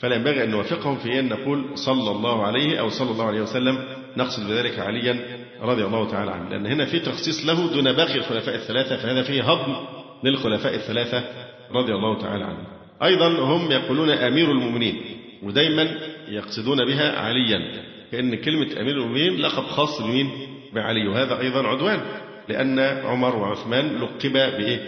[0.00, 3.78] فلا ينبغي أن نوافقهم في أن نقول صلى الله عليه أو صلى الله عليه وسلم.
[4.16, 6.48] نقصد بذلك عليا رضي الله تعالى عنه.
[6.50, 9.76] لأن هنا في تخصيص له دون باقي الخلفاء الثلاثة فهذا فيه هضم
[10.24, 11.24] للخلفاء الثلاثة
[11.70, 12.64] رضي الله تعالى عنهم
[13.02, 15.00] أيضا هم يقولون أمير المؤمنين
[15.42, 20.30] ودايما يقصدون بها عليا كأن كلمة أمير المؤمنين لقب خاص بمين؟
[20.72, 21.08] بعلي.
[21.08, 22.00] وهذا أيضا عدوان
[22.48, 24.80] لأن عمر وعثمان لقب بإيه؟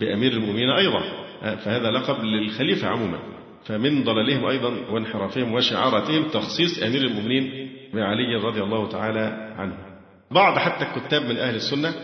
[0.00, 1.02] بأمير المؤمنين أيضا.
[1.42, 3.18] فهذا لقب للخليفة عموما.
[3.64, 9.91] فمن ضلالهم أيضا وانحرافهم وشعاراتهم تخصيص أمير المؤمنين بعلي رضي الله تعالى عنه.
[10.32, 11.94] بعض حتى الكتاب من أهل السنة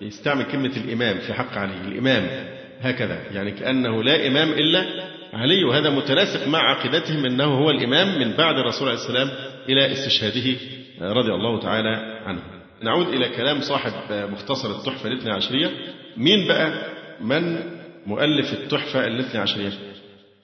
[0.00, 1.80] يستعمل كلمة الإمام في حق علي.
[1.88, 2.48] الإمام
[2.80, 8.36] هكذا يعني كأنه لا إمام إلا علي وهذا متناسق مع عقيدتهم أنه هو الإمام من
[8.36, 9.28] بعد الرسول عليه السلام
[9.68, 10.56] إلى استشهاده
[11.00, 12.42] رضي الله تعالى عنه.
[12.82, 15.70] نعود إلى كلام صاحب مختصر التحفة الاثنى عشرية.
[16.16, 17.58] مين بقى؟ من
[18.06, 19.72] مؤلف التحفة الاثنى عشرية؟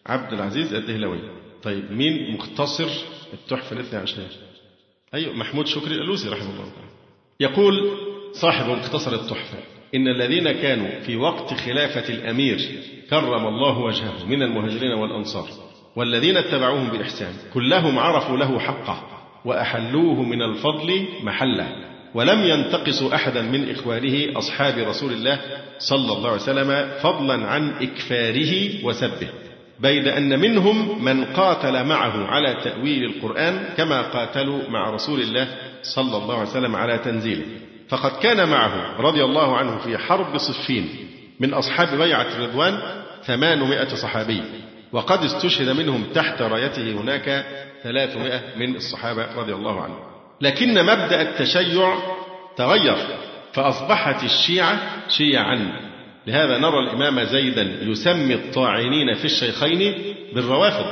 [0.06, 1.20] عبد العزيز الدهلوي.
[1.62, 2.88] طيب مين مختصر
[3.32, 4.26] التحفة الاثنى عشرية؟
[5.14, 6.93] أيوة محمود شكري الألوسي رحمه الله تعالى.
[7.40, 7.90] يقول
[8.32, 9.58] صاحب مختصر التحفة
[9.94, 12.58] إن الذين كانوا في وقت خلافة الأمير
[13.10, 15.48] كرم الله وجهه من المهاجرين والأنصار
[15.96, 19.02] والذين اتبعوهم بإحسان كلهم عرفوا له حقه
[19.44, 21.68] وأحلوه من الفضل محله
[22.14, 25.40] ولم ينتقصوا أحدا من إخوانه أصحاب رسول الله
[25.78, 29.28] صلى الله عليه وسلم فضلا عن إكفاره وسبه.
[29.80, 35.48] بيد أن منهم من قاتل معه على تأويل القرآن كما قاتلوا مع رسول الله
[35.82, 37.44] صلى الله عليه وسلم على تنزيله.
[37.88, 40.88] فقد كان معه رضي الله عنه في حرب صفين
[41.40, 42.78] من أصحاب بيعة الرضوان
[43.24, 44.42] ثمانمائة صحابي
[44.92, 47.46] وقد استشهد منهم تحت رايته هناك
[47.82, 49.98] ثلاثمائة من الصحابة رضي الله عنهم.
[50.40, 51.98] لكن مبدأ التشيع
[52.56, 52.96] تغير
[53.52, 55.83] فأصبحت الشيعة شيعا.
[56.26, 59.94] لهذا نرى الإمام زيدا يسمي الطاعنين في الشيخين
[60.34, 60.86] بالروافض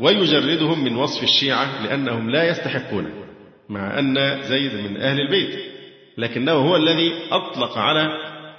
[0.00, 3.10] ويجردهم من وصف الشيعة لأنهم لا يستحقون
[3.68, 5.58] مع أن زيد من أهل البيت
[6.18, 8.08] لكنه هو الذي أطلق على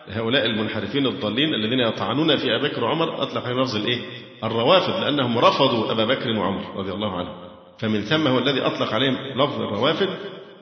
[0.10, 4.00] هؤلاء المنحرفين الضالين الذين يطعنون في أبي بكر وعمر أطلق عليهم لفظ الإيه؟
[4.44, 7.34] الروافض لأنهم رفضوا أبا بكر وعمر رضي الله عنهم
[7.80, 10.10] فمن ثم هو الذي أطلق عليهم لفظ الروافد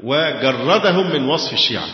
[0.03, 1.85] وجردهم من وصف الشيعة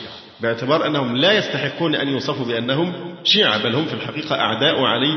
[0.41, 5.15] باعتبار أنهم لا يستحقون أن يوصفوا بأنهم شيعة بل هم في الحقيقة أعداء علي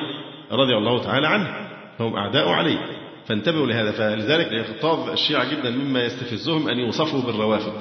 [0.53, 1.69] رضي الله تعالى عنه.
[2.01, 2.79] هم أعداء علي.
[3.27, 3.91] فانتبهوا لهذا.
[3.91, 7.73] فلذلك يغتاظ الشيعة جدا مما يستفزهم أن يوصفوا بالروافد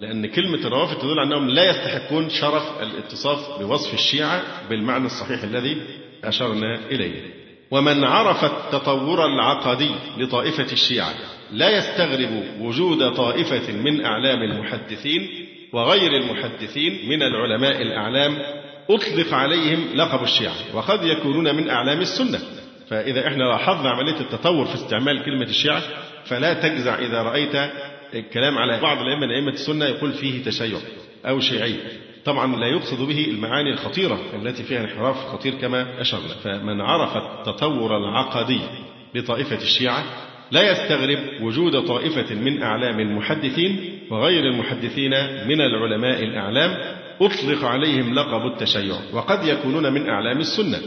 [0.00, 5.82] لأن كلمة الروافد تدل أنهم لا يستحقون شرف الاتصاف بوصف الشيعة بالمعنى الصحيح الذي
[6.24, 7.38] أشرنا إليه.
[7.70, 11.14] ومن عرف التطور العقدي لطائفة الشيعة
[11.52, 18.38] لا يستغرب وجود طائفة من أعلام المحدثين وغير المحدثين من العلماء الأعلام
[18.90, 22.38] أطلق عليهم لقب الشيعة وقد يكونون من أعلام السنة.
[22.90, 25.82] فإذا إحنا لاحظنا عملية التطور في استعمال كلمة الشيعة
[26.24, 27.54] فلا تجزع إذا رأيت
[28.14, 30.78] الكلام على بعض الأئمة من أئمة السنة يقول فيه تشيع
[31.26, 31.74] أو شيعي.
[32.24, 36.34] طبعا لا يقصد به المعاني الخطيرة التي فيها انحراف خطير كما أشرنا.
[36.44, 38.60] فمن عرف التطور العقدي
[39.14, 40.04] لطائفة الشيعة
[40.50, 45.10] لا يستغرب وجود طائفة من أعلام المحدثين وغير المحدثين
[45.48, 50.78] من العلماء الأعلام أطلق عليهم لقب التشيع وقد يكونون من أعلام السنة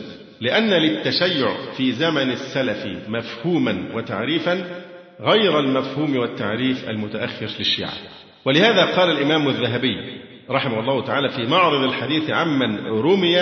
[0.41, 4.83] لأن للتشيع في زمن السلف مفهوما وتعريفا
[5.21, 7.93] غير المفهوم والتعريف المتأخر للشيعة.
[8.45, 9.95] ولهذا قال الإمام الذهبي
[10.49, 13.37] رحمه الله تعالى في معرض الحديث عمن رمي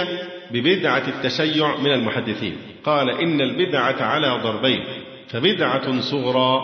[0.52, 4.84] ببدعة التشيع من المحدثين قال إن البدعة على ضربين
[5.28, 6.62] فبدعة صغرى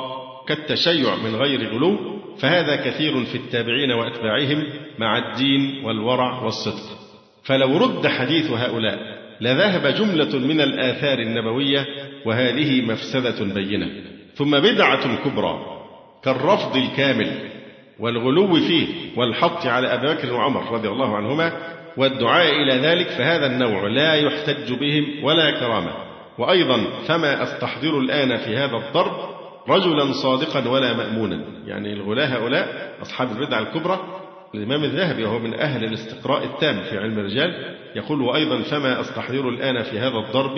[0.47, 4.63] كالتشيع من غير غلو فهذا كثير في التابعين وأتباعهم
[4.99, 6.97] مع الدين والورع والصدق.
[7.43, 8.99] فلو رد حديث هؤلاء
[9.41, 11.85] لذهب جملة من الآثار النبوية
[12.25, 13.89] وهذه مفسدة بينة.
[14.35, 15.59] ثم بدعة كبرى
[16.23, 17.49] كالرفض الكامل
[17.99, 21.51] والغلو فيه والحط على أبي بكر وعمر رضي الله عنهما
[21.97, 25.91] والدعاء إلى ذلك فهذا النوع لا يحتج بهم ولا كرامة.
[26.37, 29.34] وأيضا فما أستحضر الآن في هذا الضرب
[29.69, 31.45] رجلا صادقا ولا مأمونا.
[31.65, 33.99] يعني الغلاة هؤلاء أصحاب البدع الكبرى.
[34.55, 39.83] الإمام الذهبي وهو من أهل الاستقراء التام في علم الرجال يقول وأيضا فما أستحضر الآن
[39.83, 40.55] في هذا الضرب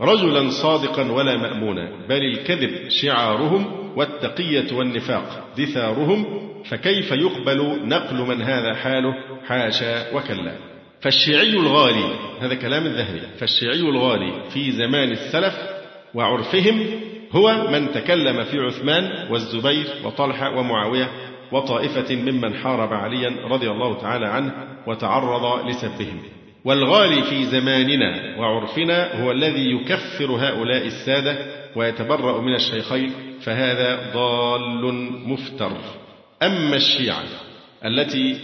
[0.00, 6.24] رجلا صادقا ولا مأمونا بل الكذب شعارهم والتقية والنفاق دثارهم
[6.64, 10.52] فكيف يقبل نقل من هذا حاله؟ حاشا وكلا.
[11.00, 15.54] فالشيعي الغالي هذا كلام الذهبي فالشيعي الغالي في زمان السلف
[16.14, 16.86] وعرفهم
[17.32, 21.10] هو من تكلم في عثمان والزبير وطلحة ومعاوية
[21.52, 24.52] وطائفة ممن حارب عليا رضي الله تعالى عنه
[24.86, 26.22] وتعرض لسبهم.
[26.64, 31.36] والغالي في زماننا وعرفنا هو الذي يكفر هؤلاء السادة
[31.76, 34.94] ويتبرأ من الشيخين فهذا ضال
[35.28, 35.72] مفتر.
[36.42, 37.24] أما الشيعة
[37.84, 38.36] التي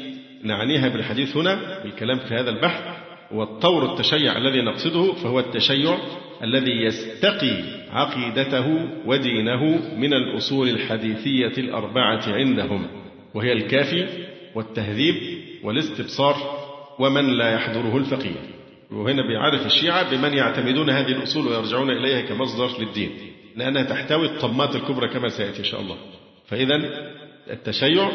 [0.44, 2.82] نعنيها بالحديث هنا بالكلام في هذا البحث
[3.32, 5.98] والطور التشيع الذي نقصده فهو التشيع
[6.42, 9.64] الذي يستقي عقيدته ودينه
[9.96, 12.86] من الأصول الحديثية الأربعة عندهم
[13.34, 14.08] وهي الكافي
[14.54, 15.14] والتهذيب
[15.64, 16.36] والاستبصار
[16.98, 18.52] ومن لا يحضره الفقيه.
[18.90, 23.10] وهنا بيعرف الشيعة بمن يعتمدون هذه الأصول ويرجعون إليها كمصدر للدين
[23.56, 25.96] لأنها تحتوي الطمات الكبرى كما سيأتي إن شاء الله.
[26.46, 26.76] فإذا
[27.50, 28.10] التشيع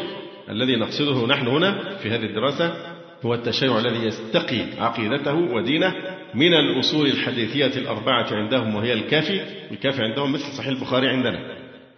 [0.50, 2.87] الذي نقصده نحن هنا في هذه الدراسة
[3.26, 5.94] هو التشيع الذي يستقي عقيدته ودينه
[6.34, 9.40] من الأصول الحديثية الأربعة عندهم وهي الكافي.
[9.70, 11.38] الكافي عندهم مثل صحيح البخاري عندنا.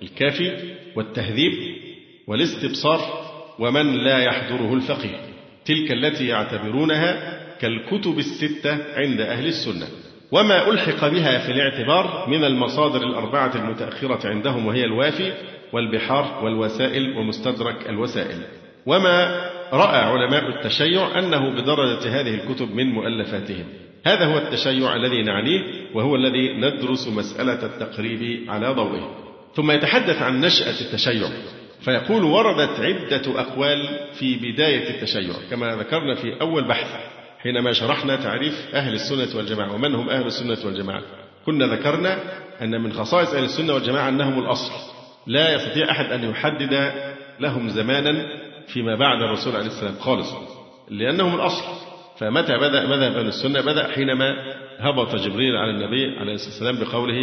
[0.03, 1.53] الكافي والتهذيب
[2.27, 3.01] والاستبصار
[3.59, 5.21] ومن لا يحضره الفقيه.
[5.65, 9.87] تلك التي يعتبرونها كالكتب الستة عند أهل السنة.
[10.33, 15.33] وما ألحق بها في الاعتبار من المصادر الأربعة المتأخرة عندهم وهي الوافي
[15.73, 18.39] والبحار والوسائل ومستدرك الوسائل.
[18.87, 23.65] وما رأى علماء التشيع أنه بدرجة هذه الكتب من مؤلفاتهم.
[24.07, 25.61] هذا هو التشيع الذي نعنيه
[25.95, 29.17] وهو الذي ندرس مسألة التقريب على ضوئه.
[29.55, 31.29] ثم يتحدث عن نشأة التشيع
[31.81, 36.87] فيقول وردت عدة أقوال في بداية التشيع كما ذكرنا في أول بحث
[37.39, 39.75] حينما شرحنا تعريف أهل السنة والجماعة.
[39.75, 41.03] ومن هم أهل السنة والجماعة؟
[41.47, 42.19] كنا ذكرنا
[42.63, 44.73] أن من خصائص أهل السنة والجماعة أنهم الأصل.
[45.27, 46.93] لا يستطيع أحد أن يحدد
[47.41, 48.40] لهم زمانا
[48.73, 50.35] فيما بعد الرسول عليه السلام خالص
[50.91, 51.65] لأنهم الأصل.
[52.19, 54.35] فمتى بدأ مذهب أهل السنة؟ بدأ حينما
[54.79, 57.17] هبط جبريل على النبي عليه الصلاة والسلام بقوله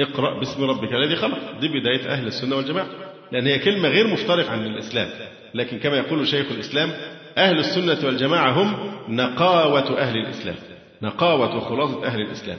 [0.00, 1.58] اقرأ باسم ربك الذي خلق.
[1.60, 2.86] دي بداية أهل السنة والجماعة.
[3.32, 5.08] لأن هي كلمة غير مفترقة عن الإسلام.
[5.54, 6.90] لكن كما يقول شيخ الإسلام
[7.38, 10.56] أهل السنة والجماعة هم نقاوة أهل الإسلام.
[11.02, 12.58] نقاوة وخلاصة أهل الإسلام.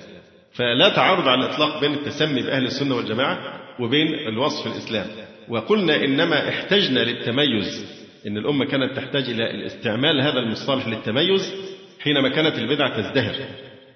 [0.53, 3.37] فلا تعارض على الإطلاق بين التسمي بأهل السنة والجماعة
[3.79, 5.05] وبين الوصف الإسلام.
[5.49, 11.53] وقلنا إنما احتجنا للتميز إن الأمة كانت تحتاج إلى استعمال هذا المصطلح للتميز
[11.99, 13.35] حينما كانت البدع تزدهر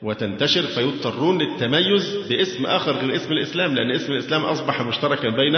[0.03, 5.55] وتنتشر فيضطرون للتميز باسم آخر غير اسم الإسلام لأن اسم الإسلام أصبح مشتركا بين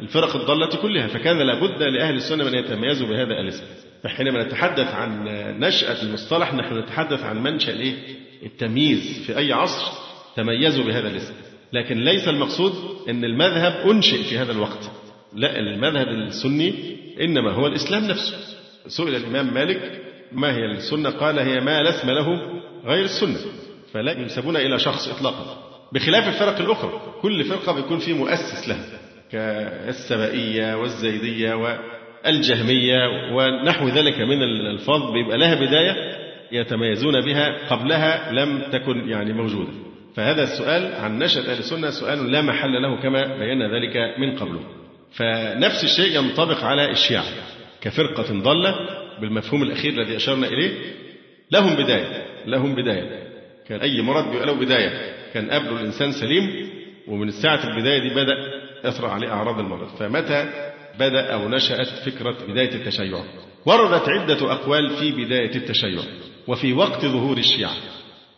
[0.00, 3.64] الفرق الضالة كلها فكان لابد لأهل السنة من يتميزوا بهذا الاسم
[4.02, 5.24] فحينما نتحدث عن
[5.60, 7.94] نشأة المصطلح نحن نتحدث عن منشأ الإيه؟
[8.42, 9.92] التمييز في أي عصر
[10.36, 11.34] تميزوا بهذا الاسم
[11.72, 12.72] لكن ليس المقصود
[13.08, 14.90] أن المذهب أنشئ في هذا الوقت
[15.34, 16.74] لا المذهب السني
[17.20, 18.36] إنما هو الإسلام نفسه.
[18.86, 22.40] سئل الإمام مالك ما هي السنة؟ قال هي ما لا اسم له
[22.84, 23.38] غير السنة.
[23.92, 25.70] فلا ينسبون إلى شخص إطلاقا.
[25.92, 28.84] بخلاف الفرق الأخرى كل فرقة بيكون في مؤسس لها
[29.32, 32.96] كالسبائية والزيدية والجهمية
[33.34, 35.94] ونحو ذلك من الألفاظ بيبقى لها بداية
[36.52, 39.72] يتميزون بها قبلها لم تكن يعني موجودة.
[40.16, 44.79] فهذا السؤال عن نشأة أهل السنة سؤال لا محل له كما بينا ذلك من قبله.
[45.12, 47.24] فنفس الشيء ينطبق على الشيعة
[47.80, 48.74] كفرقة ضالة
[49.20, 50.70] بالمفهوم الأخير الذي أشرنا إليه
[51.50, 53.30] لهم بداية لهم بداية.
[53.68, 55.14] كان أي مرض بيبقى له بداية.
[55.34, 56.70] كان قبله الإنسان سليم
[57.08, 58.34] ومن ساعة البداية دي بدأ
[58.84, 59.88] يطرأ عليه أعراض المرض.
[59.98, 60.48] فمتى
[60.98, 63.24] بدأ أو نشأت فكرة بداية التشيع؟
[63.66, 66.00] وردت عدة أقوال في بداية التشيع
[66.48, 67.72] وفي وقت ظهور الشيعة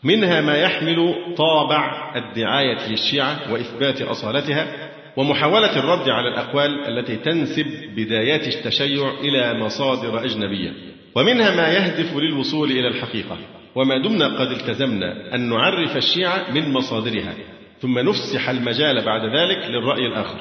[0.05, 4.82] منها ما يحمل طابع الدعاية للشيعة وإثبات أصالتها
[5.17, 10.73] ومحاولة الرد على الأقوال التي تنسب بدايات التشيع إلى مصادر أجنبية
[11.15, 13.39] ومنها ما يهدف للوصول إلى الحقيقة.
[13.75, 17.35] وما دمنا قد التزمنا أن نعرف الشيعة من مصادرها
[17.81, 20.39] ثم نفسح المجال بعد ذلك للرأي الآخر.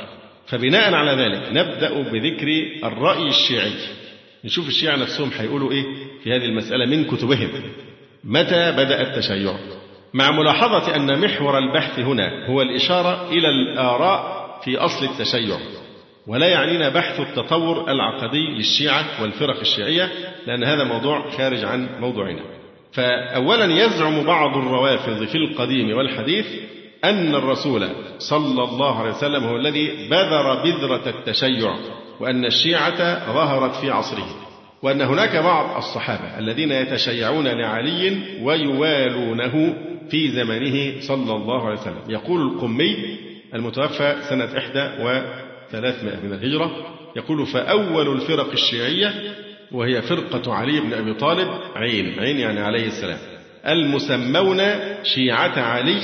[0.47, 2.47] فبناء على ذلك نبدأ بذكر
[2.83, 3.73] الرأي الشيعي.
[4.45, 5.83] نشوف الشيعة نفسهم هيقولوا إيه
[6.23, 7.49] في هذه المسألة من كتبهم.
[8.23, 9.55] متى بدأ التشيع؟
[10.13, 15.57] مع ملاحظة أن محور البحث هنا هو الإشارة إلى الآراء في أصل التشيع
[16.27, 20.11] ولا يعنينا بحث التطور العقدي للشيعة والفرق الشيعية
[20.47, 22.41] لأن هذا موضوع خارج عن موضوعنا.
[22.93, 26.45] فأولا يزعم بعض الروافض في القديم والحديث
[27.03, 31.75] أن الرسول صلى الله عليه وسلم هو الذي بذر بذرة التشيع
[32.19, 34.27] وأن الشيعة ظهرت في عصره
[34.83, 39.75] وأن هناك بعض الصحابة الذين يتشيعون لعلي ويوالونه
[40.09, 42.01] في زمنه صلى الله عليه وسلم.
[42.09, 42.95] يقول القمي
[43.53, 46.71] المتوفى سنة إحدى وثلاثمائة من الهجرة.
[47.15, 49.13] يقول فأول الفرق الشيعية
[49.71, 52.19] وهي فرقة علي بن أبي طالب عين.
[52.19, 53.17] عين يعني عليه السلام.
[53.67, 54.61] المسمون
[55.03, 56.01] شيعة علي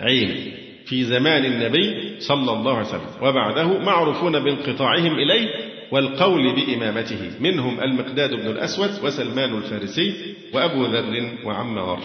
[0.00, 0.52] عين
[0.86, 3.06] في زمان النبي صلى الله عليه وسلم.
[3.22, 5.48] وبعده معروفون بانقطاعهم إليه
[5.90, 7.30] والقول بإمامته.
[7.40, 10.14] منهم المقداد بن الأسود وسلمان الفارسي
[10.52, 12.00] وأبو ذر وعمار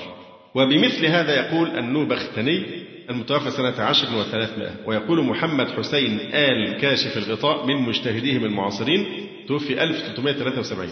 [0.55, 2.65] وبمثل هذا يقول النوبختني
[3.09, 9.05] المتوفى سنة عشر وثلاثمائة ويقول محمد حسين آل كاشف الغطاء من مجتهديهم المعاصرين
[9.47, 10.89] توفي 1373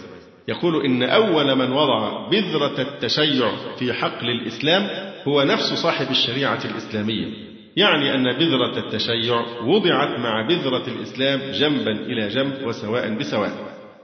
[0.48, 4.88] يقول إن أول من وضع بذرة التشيع في حقل الإسلام
[5.28, 7.26] هو نفس صاحب الشريعة الإسلامية.
[7.76, 13.50] يعني أن بذرة التشيع وضعت مع بذرة الإسلام جنبا إلى جنب وسواء بسواء.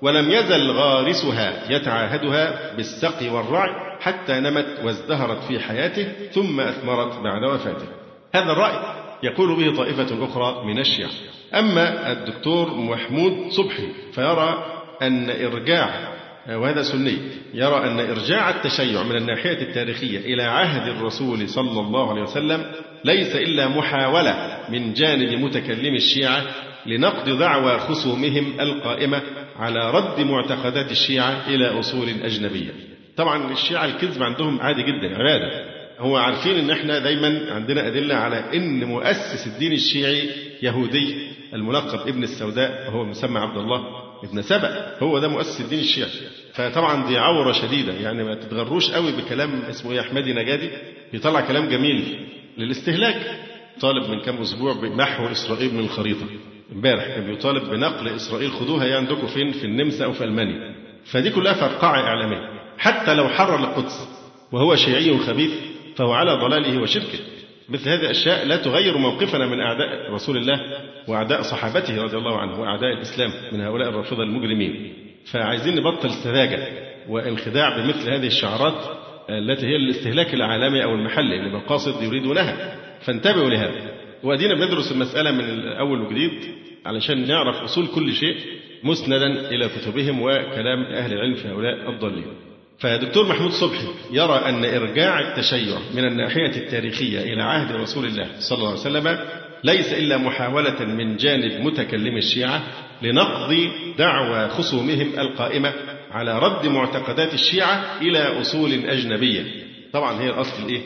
[0.02, 8.01] ولم يزل غارسها يتعاهدها بالسقي والرعي حتى نمت وازدهرت في حياته ثم أثمرت بعد وفاته.
[8.34, 11.10] هذا الرأي يقول به طائفة أخرى من الشيعة.
[11.54, 14.64] أما الدكتور محمود صبحي فيرى
[15.02, 16.12] أن إرجاع
[16.48, 17.18] وهذا سني
[17.54, 22.64] يرى أن إرجاع التشيع من الناحية التاريخية إلى عهد الرسول صلى الله عليه وسلم
[23.04, 26.42] ليس إلا محاولة من جانب متكلم الشيعة
[26.86, 29.22] لنقد دعوى خصومهم القائمة
[29.56, 32.70] على رد معتقدات الشيعة إلى أصول أجنبية.
[33.16, 35.71] طبعا الشيعة الكذب عندهم عادي جدا عبادة.
[36.02, 40.30] هو عارفين إن إحنا دايما عندنا أدلة على إن مؤسس الدين الشيعي
[40.62, 43.80] يهودي الملقب ابن السوداء وهو مسمى عبد الله
[44.24, 46.10] ابن سبأ هو ده مؤسس الدين الشيعي.
[46.54, 50.70] فطبعا دي عورة شديدة يعني ما تتغروش قوي بكلام اسمه إيه أحمدي نجادي
[51.12, 52.26] بيطلع كلام جميل
[52.58, 53.38] للاستهلاك.
[53.80, 56.26] طالب من كام أسبوع بمحو إسرائيل من الخريطة.
[56.72, 60.74] إمبارح كان بيطالب بنقل إسرائيل خدوها هي عندكم فين؟ في النمسا أو في ألمانيا.
[61.04, 62.48] فدي كلها فرقعة إعلامية.
[62.78, 64.08] حتى لو حرر القدس
[64.52, 65.50] وهو شيعي خبيث
[65.96, 67.18] فهو على ضلاله وشركه.
[67.68, 70.60] مثل هذه الأشياء لا تغير موقفنا من أعداء رسول الله
[71.08, 74.92] وأعداء صحابته رضي الله عنه وأعداء الإسلام من هؤلاء الرافضة المجرمين.
[75.32, 76.68] فعايزين نبطل سذاجة
[77.08, 82.76] وانخداع بمثل هذه الشعارات التي هي الاستهلاك العالمي أو المحلي لمقاصد يريدونها.
[83.00, 83.92] فانتبهوا لهذا.
[84.22, 86.32] وأدينا بندرس المسألة من الأول وجديد
[86.86, 88.36] علشان نعرف أصول كل شيء
[88.84, 92.51] مسندا إلى كتبهم وكلام أهل العلم في هؤلاء الضالين.
[92.78, 98.58] فدكتور محمود صبحي يرى أن إرجاع التشيع من الناحية التاريخية إلى عهد رسول الله صلى
[98.58, 99.18] الله عليه وسلم
[99.64, 102.62] ليس إلا محاولة من جانب متكلم الشيعة
[103.02, 103.56] لنقض
[103.98, 105.72] دعوى خصومهم القائمة
[106.10, 109.44] على رد معتقدات الشيعة إلى أصول أجنبية
[109.92, 110.80] طبعا هي الأصل الإيه؟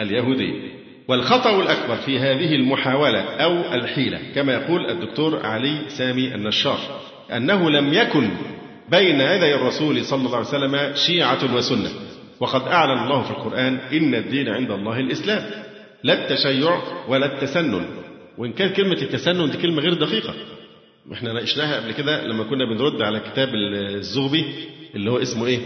[0.00, 0.74] اليهودية
[1.08, 6.78] والخطأ الأكبر في هذه المحاولة أو الحيلة كما يقول الدكتور علي سامي النشار
[7.32, 8.30] أنه لم يكن
[8.88, 11.90] بين يدي الرسول صلى الله عليه وسلم شيعة وسنة
[12.40, 15.42] وقد أعلن الله في القرآن إن الدين عند الله الإسلام
[16.04, 17.84] لا التشيع ولا التسنن
[18.38, 20.34] وإن كان كلمة التسنن دي كلمة غير دقيقة
[21.12, 24.44] إحنا ناقشناها قبل كده لما كنا بنرد على كتاب الزغبي
[24.94, 25.58] اللي هو اسمه إيه؟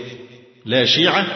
[0.67, 1.27] لا شيعة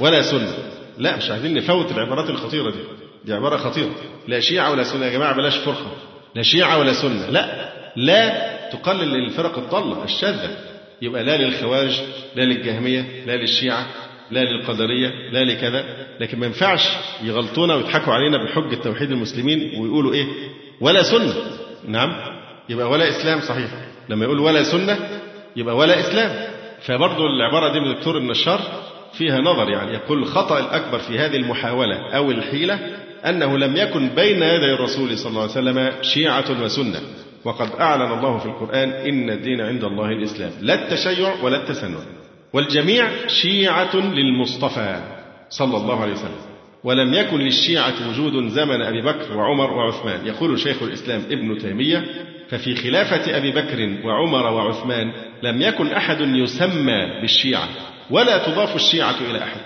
[0.00, 0.54] ولا سنة.
[0.98, 2.78] لا مش عايزين نفوت العبارات الخطيرة دي.
[3.24, 3.94] دي عبارة خطيرة.
[4.28, 5.92] لا شيعة ولا سنة يا جماعة بلاش فرقة.
[6.34, 7.30] لا شيعة ولا سنة.
[7.30, 8.30] لا لا
[8.72, 10.56] تقلل الفرق الضالة الشاذة.
[11.02, 12.00] يبقى لا للخوارج
[12.36, 13.86] لا للجهمية لا للشيعة
[14.30, 15.84] لا للقدرية لا لكذا.
[16.20, 16.88] لكن ما ينفعش
[17.22, 20.26] يغلطونا ويضحكوا علينا بحجة توحيد المسلمين ويقولوا إيه؟
[20.80, 21.34] ولا سنة.
[21.88, 22.12] نعم.
[22.68, 23.70] يبقى ولا إسلام صحيح.
[24.08, 24.98] لما يقول ولا سنة
[25.56, 26.52] يبقى ولا إسلام.
[26.82, 28.60] فبرضه العبارة دي من الدكتور النشار
[29.18, 29.94] فيها نظر يعني.
[29.94, 32.78] يقول الخطأ الأكبر في هذه المحاولة أو الحيلة
[33.24, 37.00] أنه لم يكن بين يدي الرسول صلى الله عليه وسلم شيعة وسنة.
[37.44, 40.50] وقد أعلن الله في القرآن إن الدين عند الله الإسلام.
[40.60, 42.06] لا التشيع ولا التسنن.
[42.52, 45.02] والجميع شيعة للمصطفى
[45.50, 46.40] صلى الله عليه وسلم.
[46.84, 50.26] ولم يكن للشيعة وجود زمن أبي بكر وعمر وعثمان.
[50.26, 52.04] يقول شيخ الإسلام ابن تيمية
[52.48, 55.12] ففي خلافة أبي بكر وعمر وعثمان
[55.42, 57.68] لم يكن أحد يسمى بالشيعة
[58.10, 59.60] ولا تضاف الشيعة إلى أحد.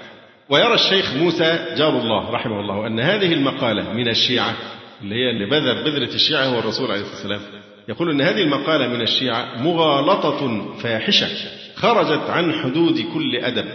[0.49, 4.55] ويرى الشيخ موسى جار الله رحمه الله أن هذه المقالة من الشيعة
[5.03, 7.41] اللي هي اللي بذر بذرة الشيعة هو الرسول عليه الصلاة والسلام.
[7.89, 11.29] يقول أن هذه المقالة من الشيعة مغالطة فاحشة
[11.75, 13.67] خرجت عن حدود كل أدب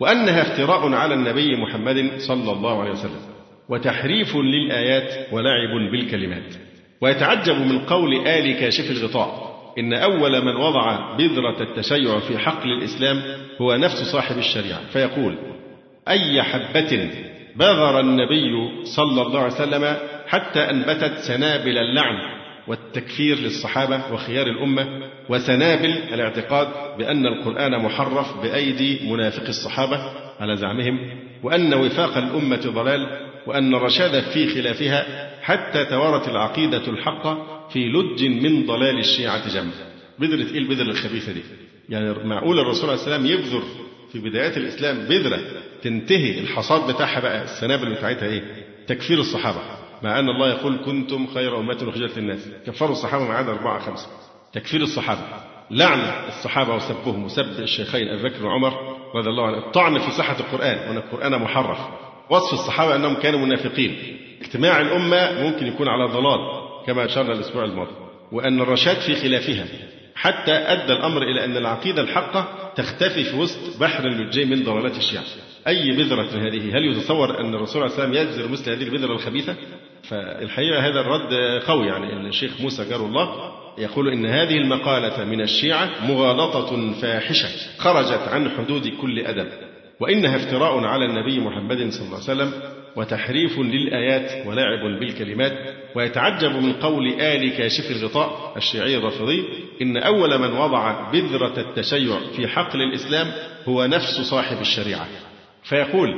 [0.00, 3.20] وأنها افتراء على النبي محمد صلى الله عليه وسلم
[3.68, 6.54] وتحريف للآيات ولعب بالكلمات.
[7.00, 13.22] ويتعجب من قول آل كاشف الغطاء إن أول من وضع بذرة التشيع في حقل الإسلام
[13.60, 14.80] هو نفس صاحب الشريعة.
[14.92, 15.38] فيقول
[16.08, 17.10] أي حبة
[17.56, 19.96] بذر النبي صلى الله عليه وسلم
[20.26, 22.35] حتى أنبتت سنابل اللعن
[22.66, 24.86] والتكفير للصحابة وخيار الأمة
[25.28, 29.96] وسنابل الاعتقاد بأن القرآن محرف بأيدي منافق الصحابة
[30.40, 30.98] على زعمهم
[31.42, 33.06] وأن وفاق الأمة ضلال
[33.46, 39.72] وأن الرشاد في خلافها حتى توارت العقيدة الحقة في لج من ضلال الشيعة جمع
[40.18, 41.42] بذرة إيه البذرة الخبيثة دي؟
[41.88, 43.62] يعني معقول الرسول عليه السلام يبذر
[44.12, 45.38] في بدايات الإسلام بذرة
[45.82, 48.42] تنتهي الحصاد بتاعها بقى السنابل بتاعتها إيه؟
[48.86, 49.60] تكفير الصحابة.
[50.06, 52.50] مع أن الله يقول كنتم خير أمة أخرجت للناس.
[52.66, 54.06] كفروا الصحابة ما عدا أربعة خمسة.
[54.52, 55.20] تكفير الصحابة.
[55.70, 57.24] لعن الصحابة وسبهم.
[57.24, 58.72] وسب الشيخين أبي بكر وعمر
[59.14, 59.58] رضي الله عنه.
[59.58, 60.88] الطعن في صحة القرآن.
[60.88, 61.78] وأن القرآن محرف.
[62.30, 64.18] وصف الصحابة أنهم كانوا منافقين.
[64.40, 66.38] اجتماع الأمة ممكن يكون على ضلال
[66.86, 67.94] كما أشرنا الأسبوع الماضي.
[68.32, 69.66] وأن الرشاد في خلافها.
[70.14, 75.24] حتى أدى الأمر إلى أن العقيدة الحقة تختفي في وسط بحر اللجي من ضلالات الشيعة.
[75.66, 79.56] أي بذرة هذه؟ هل يتصور أن الرسول عليه السلام يجزر مثل هذه البذرة الخبيثة؟
[80.08, 85.90] فالحقيقة هذا الرد قوي يعني الشيخ موسى جار الله يقول إن هذه المقالة من الشيعة
[86.08, 87.48] مغالطة فاحشة
[87.78, 89.48] خرجت عن حدود كل أدب
[90.00, 92.52] وإنها افتراء على النبي محمد صلى الله عليه وسلم
[92.96, 95.52] وتحريف للآيات ولعب بالكلمات
[95.96, 99.44] ويتعجب من قول آل كاشف الغطاء الشيعي الرافضي
[99.82, 103.32] إن أول من وضع بذرة التشيع في حقل الإسلام
[103.68, 105.06] هو نفس صاحب الشريعة.
[105.64, 106.08] فيقول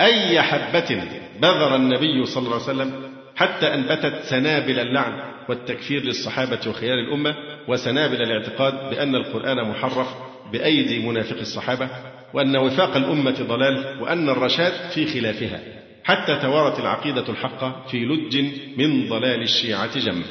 [0.00, 1.02] أي حبة
[1.40, 3.11] بذر النبي صلى الله عليه وسلم
[3.42, 5.12] حتى أنبتت سنابل اللعن
[5.48, 7.34] والتكفير للصحابة وخيار الأمة
[7.68, 10.08] وسنابل الاعتقاد بأن القرآن محرف
[10.52, 11.88] بأيدي منافق الصحابة
[12.34, 15.60] وأن وفاق الأمة ضلال وأن الرشاد في خلافها
[16.04, 18.36] حتى توارت العقيدة الحقة في لج
[18.76, 20.22] من ضلال الشيعة جم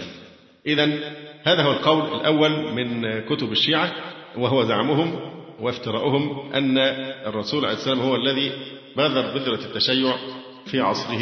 [0.68, 0.90] إذا
[1.44, 3.92] هذا هو القول الأول من كتب الشيعة
[4.38, 5.20] وهو زعمهم
[5.60, 6.78] وافتراؤهم أن
[7.28, 8.52] الرسول عليه السلام هو الذي
[8.98, 10.16] بذر بذرة التشيع
[10.66, 11.22] في عصره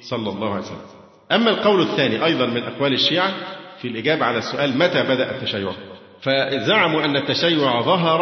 [0.00, 0.95] صلى الله عليه وسلم.
[1.32, 3.34] أما القول الثاني أيضا من أقوال الشيعة
[3.82, 5.72] في الإجابة على السؤال متى بدأ التشيع؟
[6.22, 8.20] فزعموا أن التشيع ظهر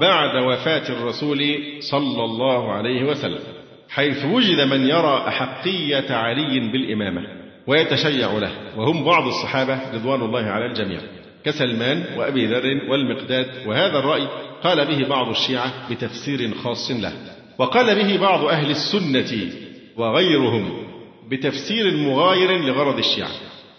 [0.00, 1.38] بعد وفاة الرسول
[1.80, 3.38] صلى الله عليه وسلم
[3.90, 7.20] حيث وجد من يرى أحقية علي بالإمامة
[7.66, 11.00] ويتشيع له وهم بعض الصحابة رضوان الله على الجميع
[11.44, 14.28] كسلمان وأبي ذر والمقداد وهذا الرأي
[14.62, 17.12] قال به بعض الشيعة بتفسير خاص له
[17.58, 19.52] وقال به بعض أهل السنة
[19.96, 20.83] وغيرهم
[21.30, 23.30] بتفسير مغاير لغرض الشيعة.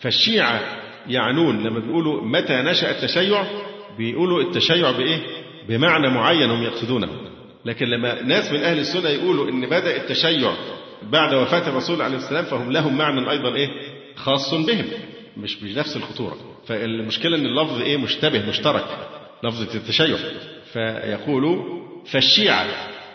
[0.01, 0.61] فالشيعة
[1.07, 3.43] يعنون لما بيقولوا متى نشأ التشيع
[3.97, 5.19] بيقولوا التشيع بإيه؟
[5.69, 7.09] بمعنى معين هم يقصدونه.
[7.65, 10.51] لكن لما ناس من أهل السنة يقولوا إن بدأ التشيع
[11.11, 13.69] بعد وفاة الرسول عليه السلام فهم لهم معنى أيضا إيه؟
[14.15, 14.85] خاص بهم
[15.37, 16.37] مش بنفس الخطورة.
[16.67, 18.85] فالمشكلة إن اللفظ إيه؟ مشتبه مشترك
[19.43, 20.17] لفظة التشيع.
[20.73, 21.63] فيقولوا
[22.05, 22.67] فالشيعة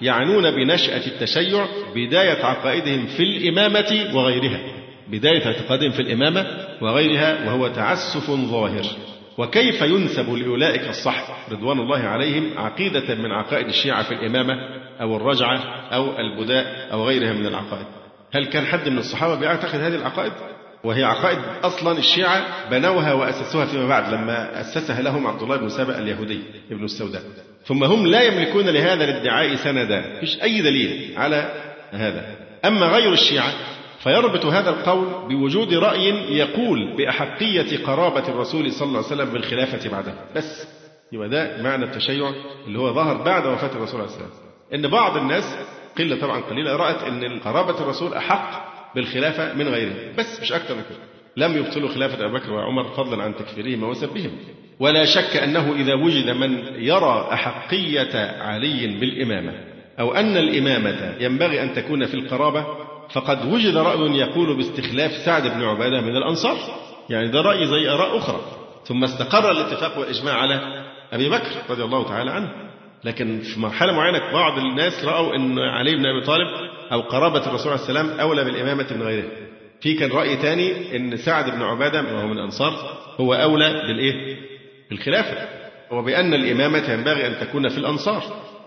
[0.03, 4.61] يعنون بنشأة التشيع بداية عقائدهم في الإمامة وغيرها.
[5.09, 6.47] بداية اعتقادهم في الإمامة
[6.83, 8.85] وغيرها وهو تعسف ظاهر.
[9.39, 14.55] وكيف ينسب لأولئك الصح رضوان الله عليهم عقيدة من عقائد الشيعة في الإمامة
[15.01, 15.59] أو الرجعة
[15.95, 17.87] أو البداء أو غيرها من العقائد؟
[18.33, 20.33] هل كان حد من الصحابة بيعتقد هذه العقائد؟
[20.85, 25.99] وهي عقائد أصلا الشيعة بنوها وأسسوها فيما بعد لما أسسها لهم عبد الله بن سبأ
[25.99, 27.23] اليهودي ابن السوداء.
[27.67, 30.21] ثم هم لا يملكون لهذا الادعاء سندا.
[30.21, 31.51] فيش أي دليل على
[31.91, 32.25] هذا.
[32.65, 33.53] أما غير الشيعة
[34.03, 40.15] فيربط هذا القول بوجود رأي يقول بأحقية قرابة الرسول صلى الله عليه وسلم بالخلافة بعده.
[40.37, 40.67] بس.
[41.13, 42.33] يبقى ده معنى التشيع
[42.67, 44.31] اللي هو ظهر بعد وفاة الرسول عليه السلام
[44.75, 45.45] إن بعض الناس
[45.99, 49.95] قلة طبعا قليلة رأت أن قرابة الرسول أحق بالخلافة من غيره.
[50.19, 50.99] بس مش أكثر من كده.
[51.37, 54.31] لم يبطلوا خلافة أبي بكر وعمر فضلا عن تكفيرهم وسبهم
[54.81, 59.53] ولا شك أنه إذا وجد من يرى أحقية علي بالإمامة
[60.01, 62.67] أو أن الإمامة ينبغي أن تكون في القرابة
[63.13, 66.57] فقد وجد رأي يقول باستخلاف سعد بن عبادة من الأنصار.
[67.11, 68.41] يعني ده رأي زي آراء أخرى.
[68.85, 72.70] ثم استقر الاتفاق والإجماع على أبي بكر رضي الله تعالى عنه.
[73.05, 76.49] لكن في مرحلة معينة بعض الناس رأوا أن علي بن أبي طالب
[76.93, 79.29] أو قرابة الرسول عليه السلام أولى بالإمامة من غيره.
[79.81, 84.37] في كان رأي ثاني أن سعد بن عبادة وهو من الأنصار هو أولى بالإيه؟
[84.91, 85.49] بالخلافة.
[85.91, 88.23] وبأن الإمامة ينبغي أن تكون في الأنصار.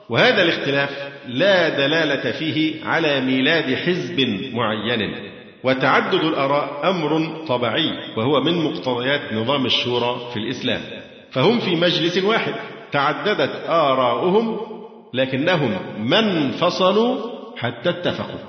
[0.10, 0.90] وهذا الاختلاف
[1.28, 4.20] لا دلالة فيه على ميلاد حزب
[4.54, 5.16] معين.
[5.64, 10.82] وتعدد الآراء أمر طبيعي وهو من مقتضيات نظام الشورى في الإسلام.
[11.32, 12.54] فهم في مجلس واحد.
[12.94, 14.60] تعددت آراؤهم
[15.14, 17.18] لكنهم ما انفصلوا
[17.58, 18.40] حتى اتفقوا.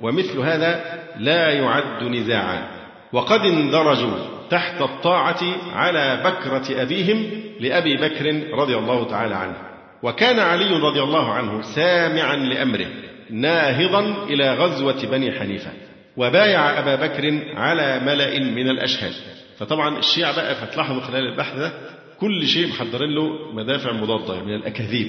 [0.00, 0.84] ومثل هذا
[1.18, 2.68] لا يعد نزاعا.
[3.12, 4.14] وقد اندرجوا
[4.50, 5.40] تحت الطاعة
[5.74, 7.30] على بكرة أبيهم
[7.60, 9.56] لأبي بكر رضي الله تعالى عنه.
[10.02, 12.86] وكان علي رضي الله عنه سامعا لأمره
[13.30, 14.00] ناهضا
[14.30, 15.70] إلى غزوة بني حنيفة
[16.16, 19.12] وبايع أبا بكر على ملأ من الأشهاد.
[19.58, 21.72] فطبعا الشيعة بقى هتلاحظوا خلال البحث ده
[22.20, 25.08] كل شيء محضرين له مدافع مضادة من الأكاذيب.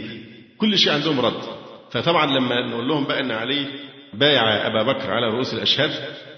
[0.57, 1.41] كل شيء عندهم رد.
[1.91, 3.65] فطبعا لما نقول لهم بقى أن علي
[4.13, 5.91] بايع أبا بكر على رؤوس الأشهاد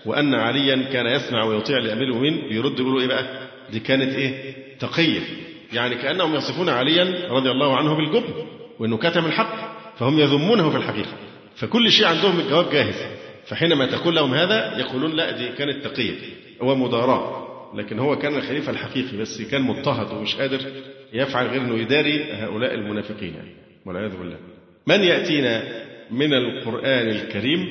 [0.05, 5.22] وأن عليا كان يسمع ويطيع لأمير المؤمنين بيرد يقولوا إيه بقى؟ دي كانت إيه؟ تقية.
[5.74, 8.34] يعني كأنهم يصفون عليا رضي الله عنه بالجبن
[8.80, 11.13] وأنه كتم الحق فهم يذمونه في الحقيقة.
[11.55, 12.95] فكل شيء عندهم الجواب جاهز.
[13.47, 16.15] فحينما تقول لهم هذا يقولون لا دي كانت تقية.
[16.61, 20.59] ومداراة لكن هو كان الخليفة الحقيقي بس كان مضطهد ومش قادر
[21.13, 23.36] يفعل غير أنه يداري هؤلاء المنافقين.
[23.86, 24.38] والعياذ بالله.
[24.88, 25.63] من يأتينا
[26.11, 27.65] من القرآن الكريم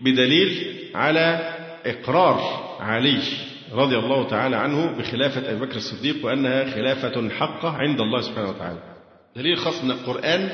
[0.00, 1.54] بدليل على
[1.86, 2.40] إقرار
[2.80, 3.22] علي
[3.72, 8.78] رضي الله تعالى عنه بخلافة أبي بكر الصديق وأنها خلافة حقة عند الله سبحانه وتعالى.
[9.36, 10.48] دليل خاص من القرآن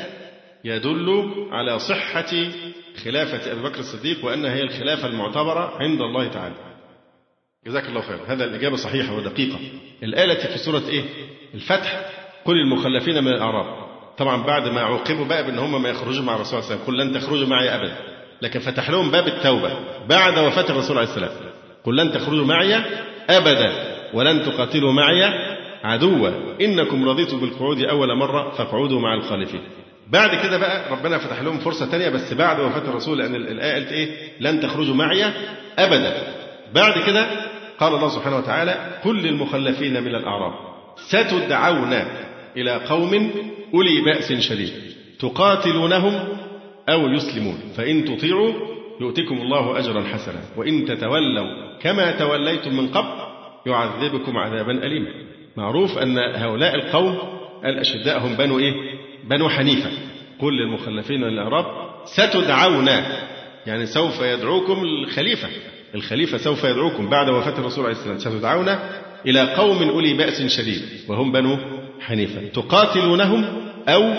[0.65, 2.35] يدل على صحة
[3.05, 6.66] خلافة أبي بكر الصديق وأنها هي الخلافة المعتبرة عند الله تعالى.
[7.67, 9.59] جزاك الله خير هذا الإجابة صحيحة ودقيقة.
[10.03, 11.05] الآية التي في سورة إيه؟
[11.55, 12.01] الفتح.
[12.45, 13.87] كل المخلفين من الأعراب.
[14.19, 16.87] طبعا بعد ما عوقبوا بقى بأن هم ما يخرجوا مع الرسول صلى الله عليه وسلم.
[16.87, 17.97] قل لن تخرجوا معي أبدا.
[18.43, 19.71] لكن فتح لهم باب التوبة
[20.09, 21.31] بعد وفاة الرسول عليه السلام.
[21.85, 22.75] قل لن تخرجوا معي
[23.31, 23.73] أبدا.
[24.15, 25.25] ولن تقاتلوا معي
[25.85, 26.31] عدوا.
[26.61, 29.61] إنكم رضيتم بالقعود أول مرة فاقعدوا مع الخالفين.
[30.09, 33.93] بعد كده بقى ربنا فتح لهم فرصة تانية بس بعد وفاة الرسول لأن الآية قالت
[33.93, 34.09] إيه؟
[34.41, 35.25] لن تخرجوا معي
[35.79, 36.23] أبدا.
[36.75, 37.27] بعد كده
[37.81, 40.53] قال الله سبحانه وتعالى كل المخلفين من الأعراب
[40.97, 41.93] ستدعون
[42.57, 43.31] إلى قوم
[43.75, 44.73] أولي بأس شديد
[45.19, 46.29] تقاتلونهم
[46.89, 48.53] أو يسلمون فإن تطيعوا
[49.01, 53.27] يؤتكم الله أجرا حسنا وإن تتولوا كما توليتم من قبل
[53.67, 55.11] يعذبكم عذابا أليما.
[55.57, 57.19] معروف أن هؤلاء القوم
[57.65, 58.75] الأشداء هم بنو إيه؟
[59.25, 59.91] بنو حنيفة.
[60.41, 61.67] قل للمخلفين من الأعراب
[62.05, 62.89] ستدعون
[63.67, 65.49] يعني سوف يدعوكم الخليفة.
[65.97, 68.69] الخليفة سوف يدعوكم بعد وفاة الرسول عليه السلام ستدعون
[69.27, 71.57] إلى قوم أولي بأس شديد وهم بنو
[72.01, 72.47] حنيفة.
[72.47, 73.45] تقاتلونهم
[73.89, 74.15] أو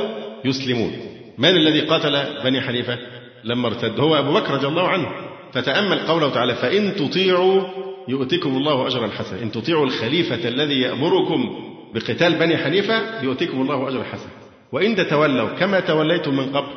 [0.46, 0.92] يسلمون.
[1.38, 2.98] من الذي قاتل بني حنيفة؟
[3.44, 4.00] لما ارتد.
[4.00, 5.08] هو أبو بكر رضي الله عنه.
[5.54, 7.62] فتأمل قوله تعالى فإن تطيعوا
[8.08, 9.42] يؤتكم الله أجرا حسنا.
[9.44, 11.56] إن تطيعوا الخليفة الذي يأمركم
[11.96, 14.32] بقتال بني حنيفة يؤتكم الله أجرا حسنا.
[14.72, 16.68] وإن تتولوا كما توليتم من قبل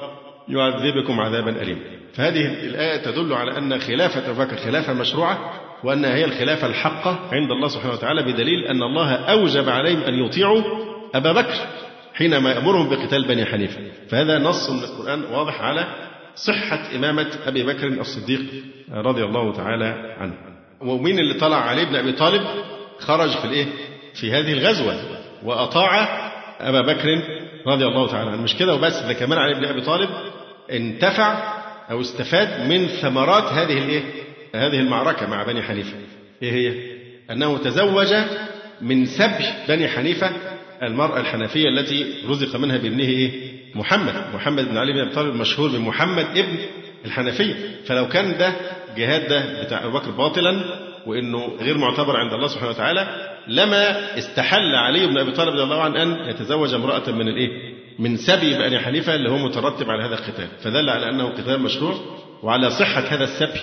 [0.49, 2.00] يعذبكم عذابا أليما.
[2.15, 7.51] فهذه الآية تدل على أن خلافة أبو بكر خلافة مشروعة وأنها هي الخلافة الحقة عند
[7.51, 10.63] الله سبحانه وتعالى بدليل أن الله أوجب عليهم أن يطيعوا
[11.15, 11.55] أبا بكر
[12.15, 13.81] حينما يأمرهم بقتال بني حنيفة.
[14.09, 15.87] فهذا نص من القرآن واضح على
[16.35, 18.41] صحة إمامة أبي بكر الصديق
[18.93, 20.35] رضي الله تعالى عنه.
[20.81, 22.43] ومين اللي طلع عليه ابن أبي طالب؟
[22.99, 23.67] خرج في الإيه؟
[24.15, 24.97] في هذه الغزوة
[25.45, 26.09] وأطاع
[26.61, 27.23] أبا بكر
[27.67, 28.43] رضي الله تعالى عنه.
[28.43, 30.09] مش كده وبس ده كمان علي بن أبي طالب
[30.71, 31.60] انتفع
[31.91, 34.03] أو استفاد من ثمرات هذه الإيه؟
[34.55, 35.97] هذه المعركة مع بني حنيفة.
[36.43, 36.75] إيه هي؟
[37.31, 38.15] أنه تزوج
[38.81, 40.31] من سبي بني حنيفة
[40.83, 44.15] المرأة الحنفية التي رزق منها بابنه إيه؟ محمد.
[44.35, 46.57] محمد بن علي بن أبي طالب مشهور بمحمد ابن
[47.05, 47.55] الحنفية.
[47.87, 48.53] فلو كان ده
[48.97, 50.65] جهاد ده بتاع أبو بكر باطلا
[51.07, 55.83] وإنه غير معتبر عند الله سبحانه وتعالى لما استحل علي بن أبي طالب رضي الله
[55.83, 57.70] عنه أن يتزوج امرأة من الإيه؟
[58.01, 61.95] من سبي بني حنيفة اللي هو مترتب على هذا القتال، فدل على أنه قتال مشروع
[62.43, 63.61] وعلى صحة هذا السبي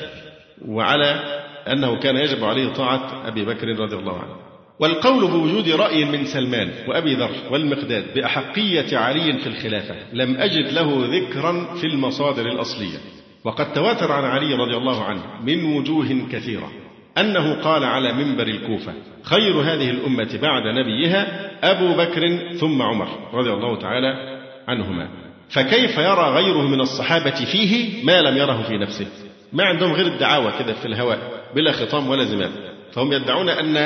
[0.68, 4.36] وعلى أنه كان يجب عليه طاعة أبي بكر رضي الله عنه.
[4.80, 11.18] والقول بوجود رأي من سلمان وأبي ذر والمقداد بأحقية علي في الخلافة لم أجد له
[11.18, 12.98] ذكرا في المصادر الأصلية.
[13.44, 16.72] وقد تواتر عن علي رضي الله عنه من وجوه كثيرة.
[17.18, 18.94] أنه قال على منبر الكوفة
[19.24, 25.10] خير هذه الأمة بعد نبيها أبو بكر ثم عمر رضي الله تعالى عنهما.
[25.50, 29.08] فكيف يرى غيره من الصحابة فيه ما لم يره في نفسه؟
[29.54, 31.20] ما عندهم غير الدعاوى كده في الهواء
[31.56, 32.52] بلا خطام ولا زمام.
[32.92, 33.78] فهم يدعون أن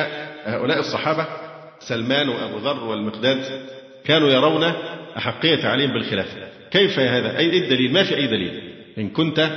[0.45, 1.27] هؤلاء الصحابة
[1.79, 3.43] سلمان وأبو ذر والمقداد
[4.05, 4.63] كانوا يرون
[5.17, 6.38] أحقية عليهم بالخلافة
[6.71, 8.61] كيف هذا؟ أي الدليل؟ ما في أي دليل.
[8.97, 9.49] إن كنت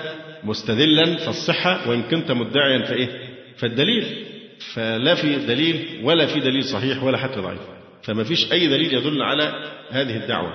[0.45, 4.05] مستدلا فالصحة وإن كنت مدعيا فإيه؟ فالدليل
[4.75, 7.61] فلا في دليل ولا في دليل صحيح ولا حتى ضعيف.
[8.03, 9.55] فما فيش أي دليل يدل على
[9.91, 10.53] هذه الدعوة.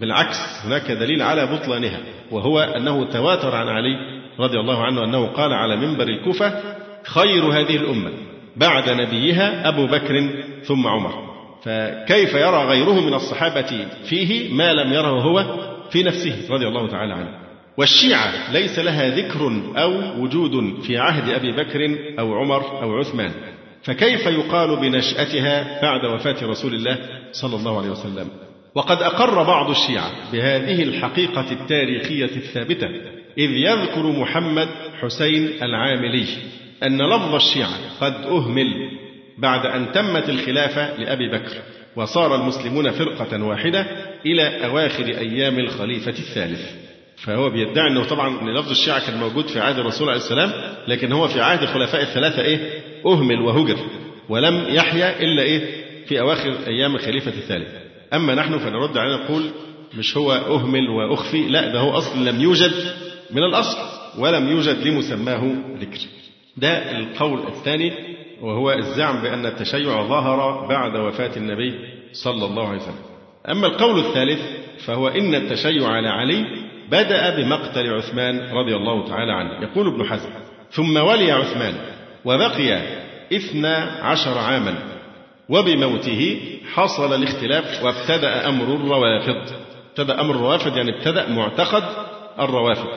[0.00, 3.96] بالعكس هناك دليل على بطلانها وهو أنه تواتر عن علي
[4.38, 6.60] رضي الله عنه أنه قال على منبر الكوفة
[7.04, 8.10] خير هذه الأمة
[8.56, 10.30] بعد نبيها أبو بكر
[10.62, 11.32] ثم عمر.
[11.64, 15.58] فكيف يرى غيره من الصحابة فيه ما لم يره هو
[15.90, 17.41] في نفسه رضي الله تعالى عنه.
[17.76, 23.30] والشيعة ليس لها ذكر أو وجود في عهد أبي بكر أو عمر أو عثمان.
[23.82, 26.98] فكيف يقال بنشأتها بعد وفاة رسول الله
[27.32, 28.28] صلى الله عليه وسلم؟
[28.74, 32.88] وقد أقر بعض الشيعة بهذه الحقيقة التاريخية الثابتة
[33.38, 34.68] إذ يذكر محمد
[35.00, 36.26] حسين العاملي
[36.82, 38.90] أن لفظ الشيعة قد أهمل
[39.38, 41.56] بعد أن تمت الخلافة لأبي بكر
[41.96, 43.86] وصار المسلمون فرقة واحدة
[44.26, 46.81] إلى أواخر أيام الخليفة الثالث.
[47.24, 50.52] فهو بيدعي أنه طبعا لفظ الشيعة كان موجود في عهد الرسول عليه السلام
[50.88, 53.76] لكن هو في عهد الخلفاء الثلاثة إيه؟ أهمل وهجر
[54.28, 57.68] ولم يحيا إلا إيه؟ في أواخر أيام الخليفة الثالث.
[58.14, 59.42] أما نحن فنرد عليه نقول
[59.98, 62.72] مش هو أهمل وأخفي لا ده هو أصلا لم يوجد
[63.30, 63.78] من الأصل
[64.18, 65.98] ولم يوجد لمسماه ذكر.
[66.56, 67.92] ده القول الثاني
[68.40, 71.74] وهو الزعم بأن التشيع ظهر بعد وفاة النبي
[72.12, 72.94] صلى الله عليه وسلم.
[73.48, 74.40] أما القول الثالث
[74.86, 76.44] فهو إن التشيع على علي
[76.90, 79.62] بدأ بمقتل عثمان رضي الله تعالى عنه.
[79.62, 80.30] يقول ابن حزم
[80.70, 81.74] ثم ولي عثمان
[82.24, 82.82] وبقي
[83.32, 84.74] إثنى عشر عاما
[85.48, 86.40] وبموته
[86.74, 89.52] حصل الاختلاف وابتدأ أمر الروافض.
[89.90, 91.82] ابتدأ أمر الروافض يعني ابتدأ معتقد
[92.40, 92.88] الروافض.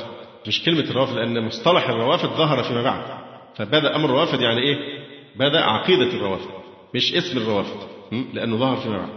[0.47, 3.03] مش كلمة الروافض لأن مصطلح الروافض ظهر فيما بعد.
[3.57, 4.77] فبدأ أمر الروافض يعني إيه؟
[5.35, 6.49] بدأ عقيدة الروافض
[6.95, 7.79] مش اسم الروافض
[8.33, 9.09] لأنه ظهر فيما بعد.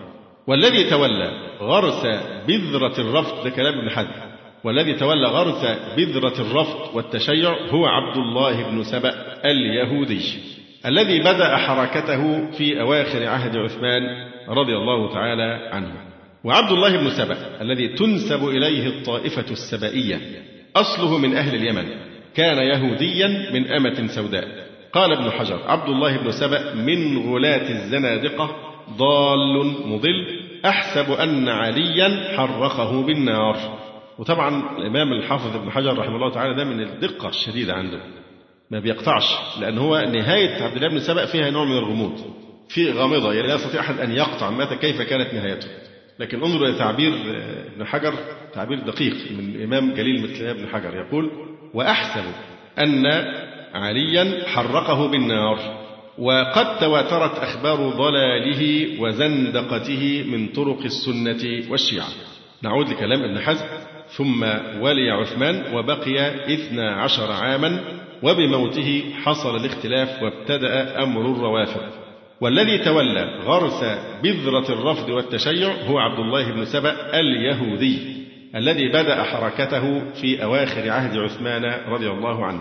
[0.46, 2.06] والذي تولى غرس
[2.48, 4.28] بذرة الرفض ده كلام ابن حزم.
[4.64, 5.64] والذي تولى غرس
[5.96, 10.20] بذرة الرفض والتشيع هو عبد الله بن سبأ اليهودي
[10.86, 14.02] الذي بدأ حركته في أواخر عهد عثمان
[14.48, 15.92] رضي الله تعالى عنه.
[16.44, 20.20] وعبد الله بن سبأ الذي تنسب إليه الطائفة السبائية
[20.76, 21.88] أصله من أهل اليمن
[22.34, 24.68] كان يهوديا من أمة سوداء.
[24.92, 28.56] قال ابن حجر عبد الله بن سبأ من غلاة الزنادقة
[28.96, 30.26] ضال مضل
[30.66, 33.78] أحسب أن عليا حرقه بالنار.
[34.18, 38.00] وطبعا الإمام الحافظ ابن حجر رحمه الله تعالى ده من الدقة الشديدة عنده.
[38.70, 39.24] ما بيقطعش
[39.60, 42.20] لأن هو نهاية عبد الله بن سبأ فيها نوع من الغموض
[42.68, 45.68] في غامضة يعني لا يستطيع أحد أن يقطع متى كيف كانت نهايته.
[46.18, 47.12] لكن انظر إلى تعبير
[47.74, 48.14] ابن حجر
[48.54, 51.30] تعبير دقيق من إمام جليل مثل ابن حجر يقول
[51.74, 52.24] وأحسب
[52.78, 53.06] أن
[53.74, 55.58] عليا حرقه بالنار
[56.18, 62.08] وقد تواترت أخبار ضلاله وزندقته من طرق السنة والشيعة.
[62.62, 63.66] نعود لكلام ابن حزم.
[64.16, 64.42] ثم
[64.80, 67.80] ولي عثمان وبقي اثنا عشر عاما
[68.22, 71.82] وبموته حصل الاختلاف وابتدأ أمر الروافض.
[72.40, 73.84] والذي تولى غرس
[74.22, 77.98] بذرة الرفض والتشيع هو عبد الله بن سبأ اليهودي
[78.56, 82.61] الذي بدأ حركته في أواخر عهد عثمان رضي الله عنه.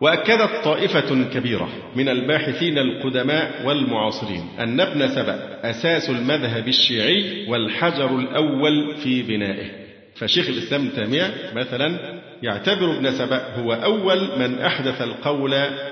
[0.00, 8.96] وأكدت طائفة كبيرة من الباحثين القدماء والمعاصرين أن ابن سبأ أساس المذهب الشيعي والحجر الأول
[8.96, 9.83] في بنائه.
[10.16, 15.50] فشيخ الإسلام تيمية مثلا يعتبر ابن سبأ هو أول من أحدث القول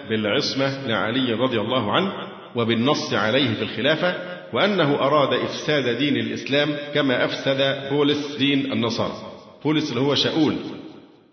[0.09, 2.12] بالعصمة لعلي رضي الله عنه
[2.57, 4.14] وبالنص عليه في الخلافة
[4.53, 9.12] وأنه أراد إفساد دين الإسلام كما أفسد بولس دين النصارى.
[9.64, 10.55] بولس اللي هو شاول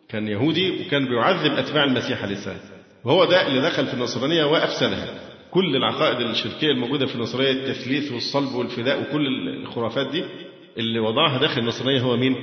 [0.09, 2.57] كان يهودي وكان بيعذب أتباع المسيح عليه السلام.
[3.05, 5.07] وهو ده اللي دخل في النصرانية وأفسدها.
[5.51, 9.27] كل العقائد الشركية الموجودة في النصرانية التثليث والصلب والفداء وكل
[9.61, 10.23] الخرافات دي
[10.77, 12.35] اللي وضعها داخل النصرانية هو مين؟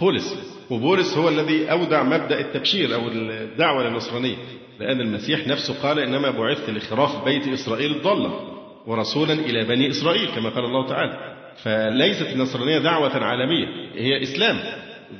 [0.00, 0.36] بولس
[0.70, 4.36] وبولس هو الذي أودع مبدأ التبشير أو الدعوة للنصرانية
[4.80, 8.40] لأن المسيح نفسه قال إنما بعثت لخراف بيت إسرائيل الضالة
[8.86, 11.36] ورسولا إلى بني إسرائيل كما قال الله تعالى.
[11.62, 14.58] فليست النصرانية دعوة عالمية هي إسلام.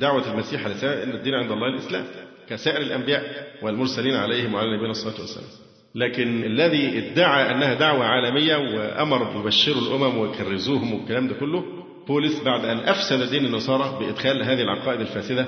[0.00, 2.04] دعوة المسيح السلام أن الدين عند الله الإسلام
[2.48, 3.22] كسائر الأنبياء
[3.62, 5.46] والمرسلين عليهم وعلى نبينا الصلاة والسلام
[5.94, 11.64] لكن الذي ادعى أنها دعوة عالمية وأمر ببشروا الأمم وكرزوهم والكلام ده كله
[12.10, 15.46] بولس بعد أن أفسد دين النصارى بإدخال هذه العقائد الفاسدة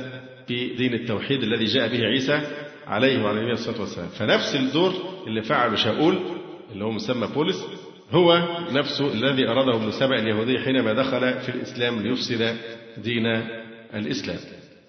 [0.49, 2.41] في دين التوحيد الذي جاء به عيسى
[2.87, 4.93] عليه وعلى نبينا الصلاة والسلام فنفس الدور
[5.27, 6.19] اللي فعله شاول
[6.73, 7.67] اللي هو مسمى بولس
[8.11, 12.57] هو نفسه الذي أراده ابن سبأ اليهودي حينما دخل في الإسلام ليفسد
[12.99, 13.27] دين
[13.95, 14.39] الإسلام.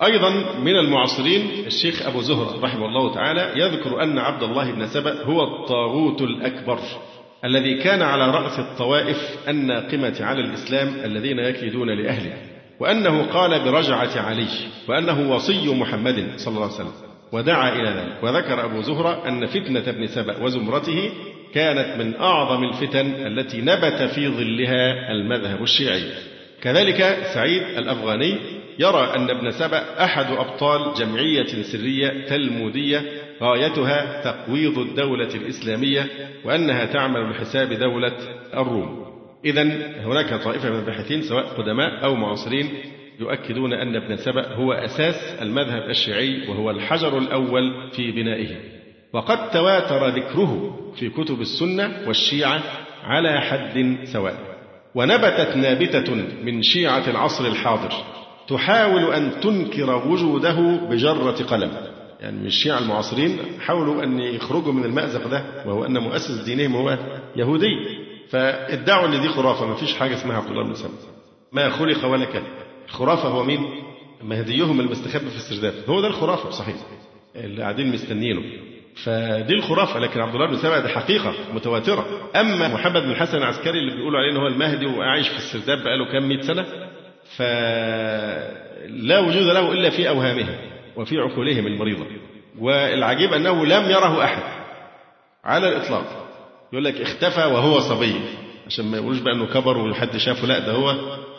[0.04, 5.24] أيضا من المعاصرين الشيخ أبو زهرة رحمه الله تعالى يذكر أن عبد الله بن سبأ
[5.24, 6.80] هو الطاغوت الأكبر.
[7.46, 9.18] الذي كان على رأس الطوائف
[9.48, 12.34] الناقمة على الإسلام الذين يكيدون لأهله
[12.80, 14.48] وأنه قال برجعة علي
[14.88, 16.94] وأنه وصي محمد صلى الله عليه وسلم
[17.32, 21.10] ودعا إلى ذلك وذكر أبو زهرة أن فتنة ابن سبأ وزمرته
[21.54, 26.04] كانت من أعظم الفتن التي نبت في ظلها المذهب الشيعي.
[26.62, 28.38] كذلك سعيد الأفغاني
[28.80, 33.02] يرى أن ابن سبأ أحد أبطال جمعية سرية تلمودية
[33.42, 36.10] غايتها تقويض الدولة الإسلامية
[36.46, 38.18] وأنها تعمل بحساب دولة
[38.54, 39.06] الروم.
[39.46, 39.64] إذا
[40.06, 42.70] هناك طائفة من الباحثين سواء قدماء أو معاصرين
[43.20, 48.56] يؤكدون أن ابن سبأ هو أساس المذهب الشيعي وهو الحجر الأول في بنائه.
[49.14, 52.62] وقد تواتر ذكره في كتب السنة والشيعة
[53.04, 54.36] على حد سواء.
[54.96, 58.23] ونبتت نابتة من شيعة العصر الحاضر.
[58.48, 61.72] تحاول أن تنكر وجوده بجرة قلم.
[62.22, 66.98] يعني من الشيعة المعاصرين حاولوا أن يخرجوا من المأزق ده وهو أن مؤسس دينهم هو
[67.36, 67.70] يهودي.
[68.30, 70.92] فادعوا أن دي خرافة ما فيش حاجة اسمها عبد الله بن سلام
[71.52, 72.44] ما خلق ولا كان
[72.90, 73.66] الخرافة هو مين؟
[74.24, 76.76] مهديهم المستخبي في السرداب هو ده الخرافة صحيح.
[77.36, 78.42] اللي قاعدين مستنيينه.
[79.04, 82.06] فدي الخرافة لكن عبد الله بن سبأ دي حقيقة متواترة.
[82.36, 86.12] أما محمد بن الحسن العسكري اللي بيقولوا عليه إن هو المهدي وعايش في السرداب بقاله
[86.12, 86.66] كام مئة سنة
[87.38, 90.56] فلا وجود له إلا في أوهامهم
[90.96, 92.06] وفي عقولهم المريضة
[92.60, 94.44] والعجيب أنه لم يره أحد
[95.44, 96.28] على الإطلاق.
[96.74, 98.16] يقول لك اختفى وهو صبي
[98.68, 100.96] عشان ما يقولوش بقى انه كبر وحد شافه لا ده هو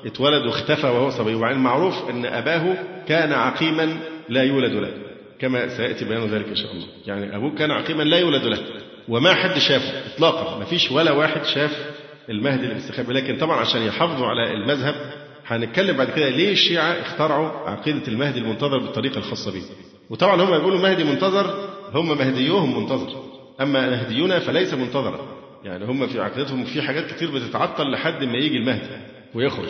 [0.06, 1.34] اتولد واختفى وهو صبي.
[1.34, 2.74] وبعدين معروف أن أباه
[3.08, 3.96] كان عقيما
[4.28, 4.90] لا يولد له
[5.38, 6.86] كما سيأتي بيان ذلك إن شاء الله.
[7.06, 8.58] يعني أبوه كان عقيما لا يولد له
[9.08, 10.58] وما حد شافه اطلاقا.
[10.58, 11.90] ما فيش ولا واحد شاف
[12.30, 14.94] المهدي اللي بيستخبي لكن طبعا عشان يحافظوا على المذهب
[15.46, 19.62] هنتكلم بعد كده ليه الشيعة اخترعوا عقيدة المهدي المنتظر بالطريقة الخاصة به
[20.10, 23.22] وطبعا هم يقولوا مهدي منتظر هم مهديوهم منتظر.
[23.60, 25.20] أما مهديون فليس منتظرا.
[25.64, 28.88] يعني هم في عقيدتهم في حاجات كتير بتتعطل لحد ما يجي المهدي
[29.34, 29.68] ويخرج.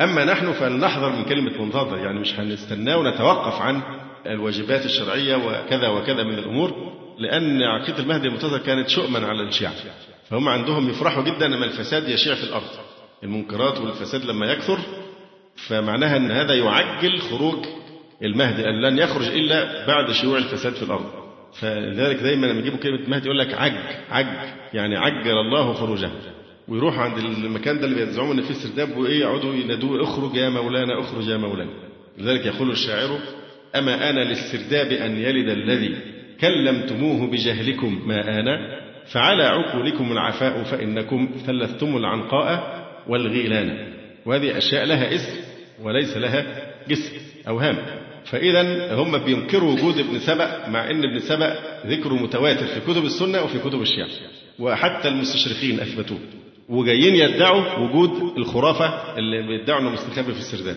[0.00, 1.98] أما نحن فلنحذر من كلمة منتظر.
[1.98, 3.82] يعني مش هنستناه ونتوقف عن
[4.26, 9.72] الواجبات الشرعية وكذا وكذا من الأمور لأن عقيدة المهدي المنتظر كانت شؤما على الشيعة.
[10.30, 12.70] فهم عندهم يفرحوا جدا لما الفساد يشيع في الأرض.
[13.24, 14.78] المنكرات والفساد لما يكثر
[15.56, 17.64] فمعناها أن هذا يعجل خروج
[18.22, 21.10] المهدي أن لن يخرج إلا بعد شيوع الفساد في الأرض.
[21.60, 23.72] فلذلك دايما لما يجيبوا كلمة مهدي يقول لك عج
[24.10, 24.26] عج
[24.74, 26.10] يعني عجل الله خروجه.
[26.68, 31.00] ويروح عند المكان ده اللي بيزعموا إن فيه سرداب وايه يقعدوا ينادوه اخرج يا مولانا
[31.00, 31.70] اخرج يا مولانا.
[32.18, 33.18] لذلك يقول الشاعر
[33.76, 35.96] أما أنا للسرداب أن يلد الذي
[36.40, 38.80] كلمتموه بجهلكم ما أنا
[39.12, 43.92] فعلى عقولكم العفاء فإنكم ثلثتم العنقاء والغيلان.
[44.26, 45.41] وهذه أشياء لها اسم.
[45.82, 46.46] وليس لها
[46.88, 47.12] جسم
[47.48, 47.76] اوهام
[48.24, 51.56] فإذا هم بينكروا وجود ابن سبأ مع أن ابن سبأ
[51.86, 54.08] ذكره متواتر في كتب السنة وفي كتب الشيعة.
[54.58, 56.18] وحتى المستشرقين أثبتوه.
[56.68, 60.76] وجايين يدعوا وجود الخرافة اللي بيدعوا أنه مستخبي في السرداب.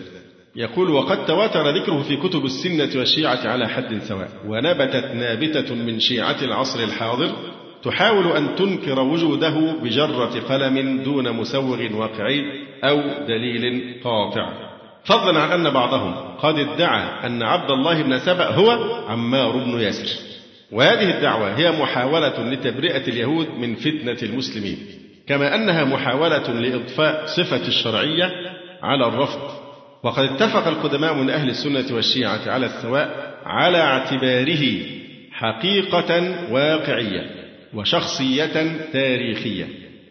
[0.56, 4.28] يقول وقد تواتر ذكره في كتب السنة والشيعة على حد سواء.
[4.46, 7.32] ونبتت نابتة من شيعة العصر الحاضر
[7.82, 12.44] تحاول أن تنكر وجوده بجرة قلم دون مسوغ واقعي
[12.84, 14.65] أو دليل قاطع.
[15.06, 18.70] فضلا عن أن بعضهم قد ادعى أن عبد الله بن سبأ هو
[19.08, 20.20] عمار بن ياسر.
[20.72, 24.78] وهذه الدعوة هي محاولة لتبرئة اليهود من فتنة المسلمين
[25.28, 28.30] كما أنها محاولة لإضفاء صفة الشرعية
[28.82, 29.50] على الرفض.
[30.02, 34.82] وقد اتفق القدماء من أهل السنة والشيعة على السواء على اعتباره
[35.32, 37.30] حقيقة واقعية
[37.74, 39.66] وشخصية تاريخية.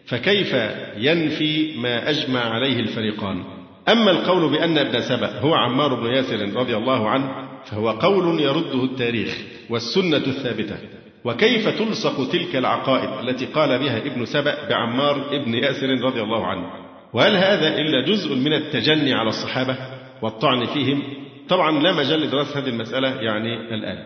[0.06, 0.56] فكيف
[0.96, 3.55] ينفي ما أجمع عليه الفريقان؟
[3.88, 8.84] أما القول بأن ابن سبأ هو عمار بن ياسر رضي الله عنه فهو قول يرده
[8.84, 9.38] التاريخ
[9.70, 10.76] والسنة الثابتة.
[11.24, 16.70] وكيف تلصق تلك العقائد التي قال بها ابن سبأ بعمار ابن ياسر رضي الله عنه؟
[17.12, 19.76] وهل هذا إلا جزء من التجني على الصحابة
[20.22, 21.02] والطعن فيهم؟
[21.48, 23.98] طبعا لا مجال لدراسة هذه المسألة يعني الآن.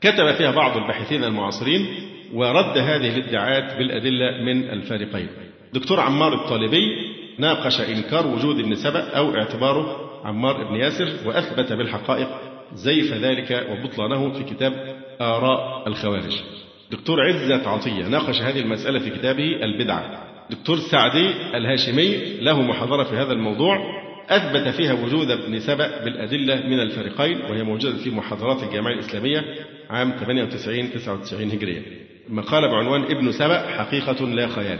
[0.00, 1.86] كتب فيها بعض الباحثين المعاصرين
[2.34, 5.28] ورد هذه الادعاءات بالأدلة من الفارقين.
[5.74, 12.28] دكتور عمار الطالبي ناقش إنكار وجود ابن سبأ أو اعتباره عمار بن ياسر وأثبت بالحقائق
[12.74, 14.72] زيف ذلك وبطلانه في كتاب
[15.20, 16.42] آراء الخوارج.
[16.90, 20.26] دكتور عزت عطية ناقش هذه المسألة في كتابه البدعة.
[20.50, 23.78] دكتور سعدي الهاشمي له محاضرة في هذا الموضوع.
[24.28, 29.44] أثبت فيها وجود ابن سبأ بالأدلة من الفريقين وهي موجودة في محاضرات الجامعة الإسلامية
[29.90, 31.82] عام 98 99 هجرية.
[32.28, 34.78] مقالة بعنوان ابن سبأ حقيقة لا خيال.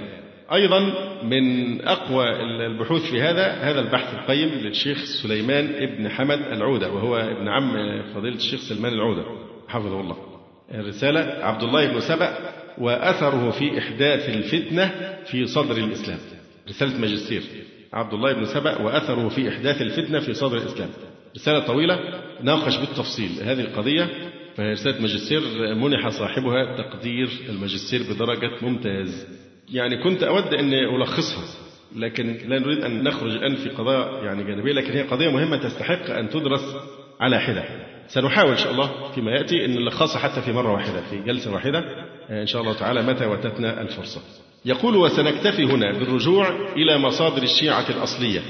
[0.53, 0.81] أيضا
[1.23, 2.25] من أقوى
[2.67, 7.73] البحوث في هذا هذا البحث القيم للشيخ سليمان ابن حمد العودة وهو ابن عم
[8.15, 9.25] فضيلة الشيخ سلمان العودة.
[9.69, 10.17] حفظه الله.
[10.75, 12.39] الرسالة عبد الله بن سبأ
[12.79, 14.93] وأثره في إحداث الفتنة
[15.25, 16.19] في صدر الإسلام.
[16.69, 17.43] رسالة ماجستير.
[17.93, 20.89] عبد الله بن سبأ وأثره في إحداث الفتنة في صدر الإسلام.
[21.37, 21.99] رسالة طويلة
[22.43, 24.09] ناقش بالتفصيل هذه القضية.
[24.57, 25.41] فهي رسالة ماجستير
[25.75, 29.27] منح صاحبها تقدير الماجستير بدرجة ممتاز.
[29.73, 31.45] يعني كنت أود أن ألخصها
[31.97, 36.11] لكن لا نريد أن نخرج الآن في قضايا يعني جانبية لكن هي قضية مهمة تستحق
[36.11, 36.77] أن تدرس
[37.21, 37.65] على حدة.
[38.09, 41.85] سنحاول إن شاء الله فيما يأتي أن نلخصها حتى في مرة واحدة في جلسة واحدة.
[42.31, 44.21] إن شاء الله تعالى متى وتتنا الفرصة.
[44.65, 48.41] يقول وسنكتفي هنا بالرجوع إلى مصادر الشيعة الأصلية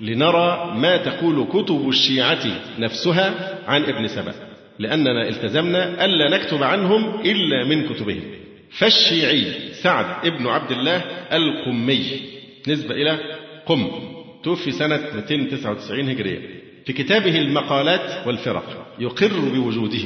[0.00, 2.46] لنرى ما تقول كتب الشيعة
[2.78, 4.34] نفسها عن ابن سبأ
[4.78, 8.22] لأننا التزمنا ألا نكتب عنهم إلا من كتبهم.
[8.78, 10.96] فالشيعي سعد ابن عبد الله
[11.32, 12.20] القمي
[12.68, 13.18] نسبة إلى
[13.66, 13.90] قم
[14.44, 16.38] توفي سنة 299 هجرية.
[16.86, 20.04] في كتابه المقالات والفرق يقر بوجوده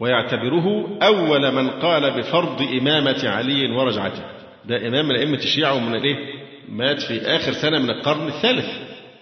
[0.00, 4.22] ويعتبره أول من قال بفرض إمامة علي ورجعته.
[4.64, 6.16] ده إمام من أئمة الشيعة ومن الإيه؟
[6.68, 8.66] مات في آخر سنة من القرن الثالث.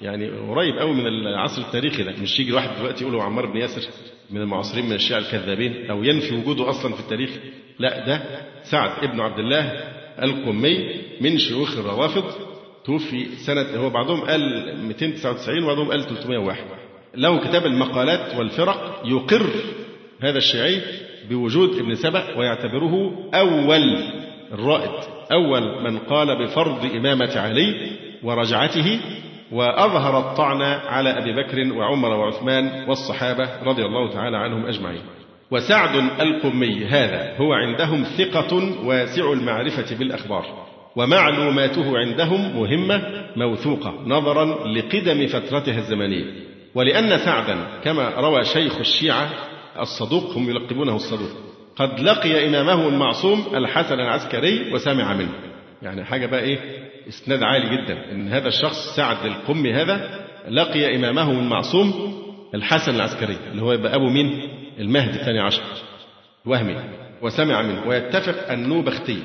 [0.02, 2.12] يعني قريب قوي من العصر التاريخي ده.
[2.22, 3.82] مش يجي واحد دلوقتي يقول عمار بن ياسر
[4.30, 7.30] من المعاصرين من الشيعة الكذابين أو ينفي وجوده أصلا في التاريخ.
[7.82, 8.22] لا ده
[8.62, 9.64] سعد ابن عبد الله
[10.22, 12.24] القمي من شيوخ الروافض
[12.84, 14.40] توفي سنة هو بعضهم قال
[14.86, 16.58] 299 وبعضهم قال 301
[17.14, 19.46] له كتاب المقالات والفرق يقر
[20.20, 20.80] هذا الشيعي
[21.30, 23.98] بوجود ابن سبأ ويعتبره أول
[24.52, 24.90] الرائد
[25.32, 27.90] أول من قال بفرض إمامة علي
[28.22, 29.00] ورجعته
[29.52, 35.02] وأظهر الطعن على أبي بكر وعمر وعثمان والصحابة رضي الله تعالى عنهم أجمعين.
[35.52, 43.02] وسعد القمي هذا هو عندهم ثقة واسع المعرفة بالأخبار ومعلوماته عندهم مهمة
[43.36, 46.24] موثوقة نظرا لقدم فترتها الزمنية.
[46.74, 49.30] ولأن سعدا كما روى شيخ الشيعة
[49.80, 51.30] الصدوق هم يلقبونه الصدوق
[51.76, 55.32] قد لقي إمامه المعصوم الحسن العسكري وسمع منه.
[55.82, 56.58] يعني حاجة بقى إيه؟
[57.08, 60.10] إسناد عالي جدا إن هذا الشخص سعد القمي هذا
[60.48, 62.12] لقي إمامه المعصوم
[62.54, 64.48] الحسن العسكري اللي هو يبقى أبو مين؟
[64.82, 65.62] المهدي الثاني عشر
[66.46, 66.76] وهمي
[67.22, 69.18] وسمع منه ويتفق النوبختي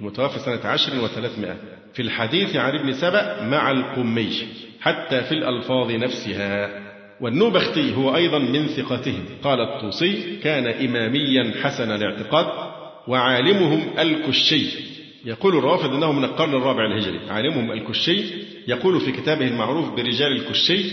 [0.00, 1.56] المتوفى سنة عشر وثلاثمائة
[1.94, 4.32] في الحديث عن ابن سبأ مع القمي
[4.80, 6.70] حتى في الألفاظ نفسها.
[7.20, 12.46] والنوبختي هو أيضا من ثقتهم قال الطوسي كان إماميا حسن الاعتقاد
[13.08, 14.66] وعالمهم الكشي.
[15.24, 18.24] يقول الرافض إنه من القرن الرابع الهجري عالمهم الكشي
[18.68, 20.84] يقول في كتابه المعروف برجال الكشي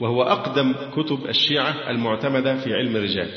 [0.00, 3.28] وهو أقدم كتب الشيعة المعتمدة في علم الرجال.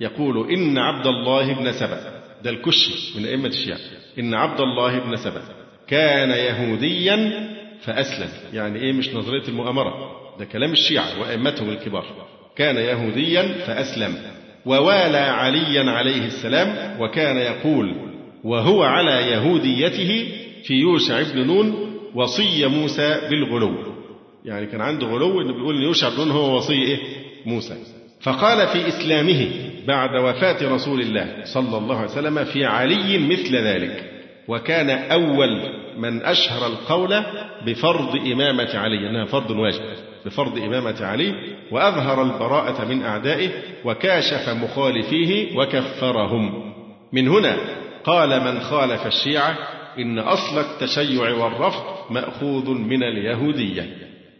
[0.00, 3.78] يقول إن عبد الله بن سبأ ده الكشي من أئمة الشيعة
[4.18, 5.42] إن عبد الله بن سبأ
[5.88, 7.48] كان يهوديا
[7.80, 8.28] فأسلم.
[8.52, 9.92] يعني إيه؟ مش نظرية المؤامرة
[10.38, 12.04] ده كلام الشيعة وأئمتهم الكبار.
[12.56, 14.14] كان يهوديا فأسلم.
[14.66, 17.94] ووالى عليا عليه السلام وكان يقول
[18.44, 20.28] وهو على يهوديته
[20.64, 23.74] في يوشع بن نون وصي موسى بالغلو.
[24.44, 26.98] يعني كان عنده غلو إنه بيقول إن يوشع بن نون هو وصي إيه؟
[27.46, 27.76] موسى.
[28.20, 34.10] فقال في إسلامه بعد وفاة رسول الله صلى الله عليه وسلم في علي مثل ذلك.
[34.48, 35.48] وكان أول
[35.98, 37.22] من أشهر القول
[37.66, 39.82] بفرض إمامة علي إنها فرض واجب
[40.26, 41.34] بفرض إمامة علي
[41.72, 43.48] وأظهر البراءة من أعدائه
[43.84, 46.72] وكاشف مخالفيه وكفرهم.
[47.12, 47.56] من هنا
[48.04, 49.58] قال من خالف الشيعة
[49.98, 53.86] إن أصل التشيع والرفض مأخوذ من اليهودية.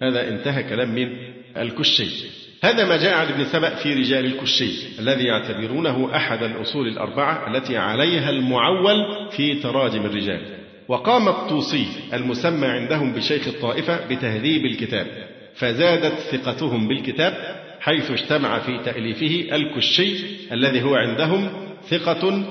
[0.03, 1.09] هذا انتهى كلام من
[1.57, 2.40] الكشي.
[2.63, 7.77] هذا ما جاء عن ابن سبأ في رجال الكشي الذي يعتبرونه أحد الأصول الأربعة التي
[7.77, 8.97] عليها المعول
[9.31, 10.41] في تراجم الرجال.
[10.89, 15.07] وقام الطوسي المسمى عندهم بشيخ الطائفة بتهذيب الكتاب
[15.55, 17.35] فزادت ثقتهم بالكتاب
[17.81, 20.15] حيث اجتمع في تأليفه الكشي
[20.53, 21.49] الذي هو عندهم
[21.89, 22.45] ثقة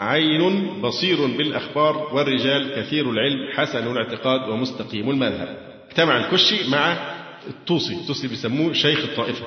[0.00, 5.56] عين بصير بالأخبار والرجال كثير العلم حسن الاعتقاد ومستقيم المذهب.
[5.90, 6.96] اجتمع الكشي مع
[7.48, 9.46] الطوسي الطوسي بيسموه شيخ الطائفة.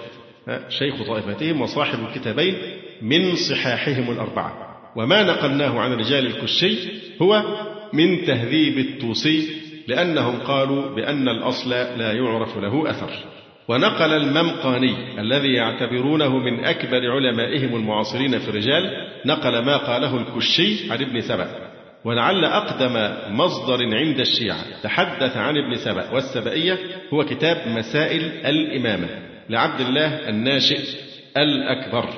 [0.69, 2.55] شيخ طائفتهم وصاحب الكتابين
[3.01, 4.53] من صحاحهم الأربعة.
[4.95, 6.77] وما نقلناه عن رجال الكشي
[7.21, 7.43] هو
[7.93, 9.47] من تهذيب الطوسي
[9.87, 13.11] لأنهم قالوا بأن الأصل لا يعرف له أثر.
[13.67, 18.83] ونقل الممقاني الذي يعتبرونه من أكبر علمائهم المعاصرين في الرجال
[19.25, 21.64] نقل ما قاله الكشي عن ابن سبأ
[22.05, 24.81] ولعل أقدم مصدر عند الشيعة.
[24.83, 26.77] تحدث عن ابن سبأ والسبئية
[27.13, 29.09] هو كتاب مسائل الإمامة
[29.49, 30.79] لعبد الله الناشئ
[31.37, 32.09] الأكبر.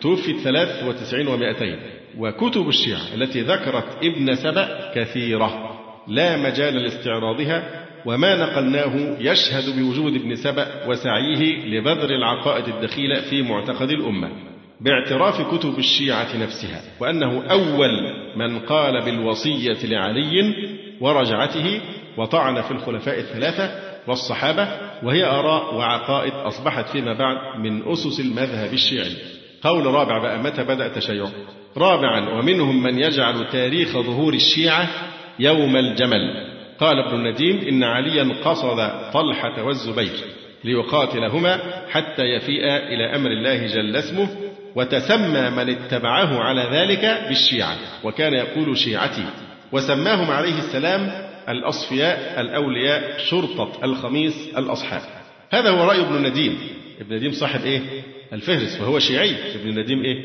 [0.00, 1.76] توفي ثلاث وتسعين ومائتين.
[2.18, 5.78] وكتب الشيعة التي ذكرت ابن سبأ كثيرة.
[6.08, 13.90] لا مجال لاستعراضها وما نقلناه يشهد بوجود ابن سبأ وسعيه لبذر العقائد الدخيلة في معتقد
[13.90, 14.51] الأمة.
[14.84, 17.90] باعتراف كتب الشيعة نفسها وأنه أول
[18.36, 20.54] من قال بالوصية لعلي
[21.00, 21.80] ورجعته
[22.16, 23.70] وطعن في الخلفاء الثلاثة
[24.08, 24.68] والصحابة
[25.02, 29.16] وهي آراء وعقائد أصبحت فيما بعد من أسس المذهب الشيعي.
[29.62, 31.26] قول رابع بقى متى بدأ التشيع
[31.76, 34.88] رابعا ومنهم من يجعل تاريخ ظهور الشيعة
[35.38, 36.52] يوم الجمل.
[36.80, 40.12] قال ابن النديم إن عليا قصد طلحة والزبير
[40.64, 41.60] ليقاتلهما
[41.90, 44.28] حتى يفيئا إلى أمر الله جل اسمه
[44.74, 49.24] وتسمى من اتبعه على ذلك بالشيعة وكان يقول شيعتي.
[49.72, 51.12] وسماهم عليه السلام
[51.48, 55.02] الأصفياء الأولياء شرطة الخميس الأصحاب.
[55.50, 56.58] هذا هو رأي ابن نديم.
[57.00, 57.80] ابن نديم صاحب إيه؟
[58.32, 59.36] الفهرس وهو شيعي.
[59.54, 60.16] ابن نديم إيه؟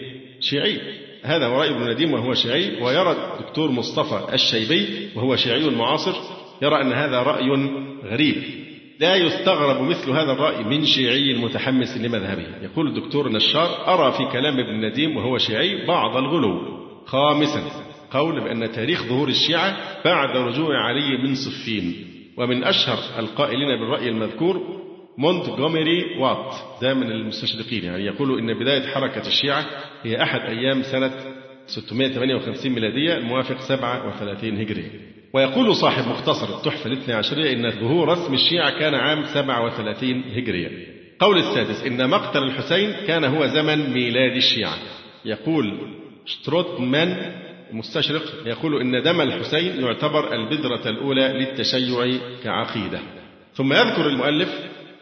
[0.41, 0.82] شيعي.
[1.24, 2.82] هذا هو رأي ابن نديم وهو شيعي.
[2.82, 6.16] ويرى الدكتور مصطفى الشيبي وهو شيعي معاصر
[6.62, 7.70] يرى أن هذا رأي
[8.06, 8.66] غريب.
[9.00, 12.45] لا يستغرب مثل هذا الرأي من شيعي متحمس لمذهبه.
[12.62, 16.78] يقول الدكتور نشار أرى في كلام ابن نديم وهو شيعي بعض الغلو.
[17.06, 17.64] خامسا
[18.12, 21.95] قول بأن تاريخ ظهور الشيعة بعد رجوع علي من صفين
[22.38, 24.62] ومن أشهر القائلين بالرأي المذكور
[25.18, 26.56] مونتجوميري وات.
[26.82, 28.06] ده من المستشرقين يعني.
[28.06, 29.66] يقول إن بداية حركة الشيعة
[30.04, 31.12] هي أحد أيام سنة
[31.68, 38.80] 658 ميلادية الموافق 37 هجرية ويقول صاحب مختصر التحفة الاثنى عشرية إن ظهور رسم الشيعة
[38.80, 40.70] كان عام 37 هجرية.
[41.20, 44.78] قول السادس إن مقتل الحسين كان هو زمن ميلاد الشيعة.
[45.26, 45.78] يقول
[46.26, 47.32] شتروتمان
[47.72, 53.00] مستشرق يقول إن دم الحسين يعتبر البذرة الأولى للتشيع كعقيدة.
[53.54, 54.50] ثم يذكر المؤلف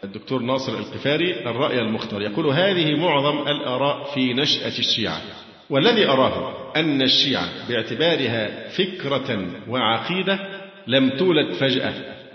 [0.04, 5.20] الدكتور ناصر القفاري الرأي المختار يقول هذه معظم الآراء في نشأة الشيعة
[5.70, 10.38] والذي أراه أن الشيعة باعتبارها فكرة وعقيدة
[10.86, 11.92] لم تولد فجأة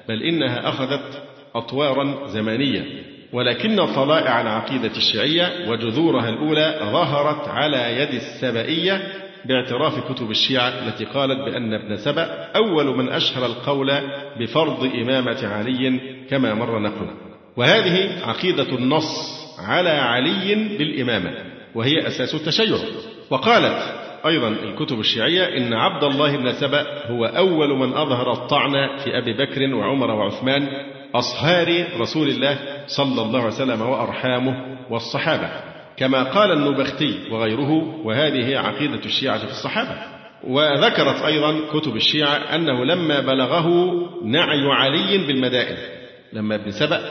[0.09, 1.23] بل إنها أخذت
[1.55, 2.85] أطوارا زمنية.
[3.33, 9.01] ولكن طلائع العقيدة الشيعية وجذورها الأولى ظهرت على يد السبئية
[9.45, 13.91] باعتراف كتب الشيعة التي قالت بأن ابن سبأ أول من أشهر القول
[14.39, 17.07] بفرض إمامة علي كما مر نقل
[17.57, 21.31] وهذه عقيدة النص على علي بالإمامة
[21.75, 22.77] وهي أساس التشيع.
[23.29, 29.17] وقالت أيضا الكتب الشيعية إن عبد الله بن سبأ هو أول من أظهر الطعن في
[29.17, 30.67] أبي بكر وعمر وعثمان
[31.15, 32.57] أصهار رسول الله
[32.87, 35.49] صلى الله عليه وسلم وأرحامه والصحابة.
[35.97, 37.71] كما قال النبختي وغيره
[38.05, 39.97] وهذه عقيدة الشيعة في الصحابة.
[40.43, 43.69] وذكرت أيضا كتب الشيعة أنه لما بلغه
[44.23, 45.77] نعي علي بالمدائن.
[46.33, 47.01] لما ابن سبأ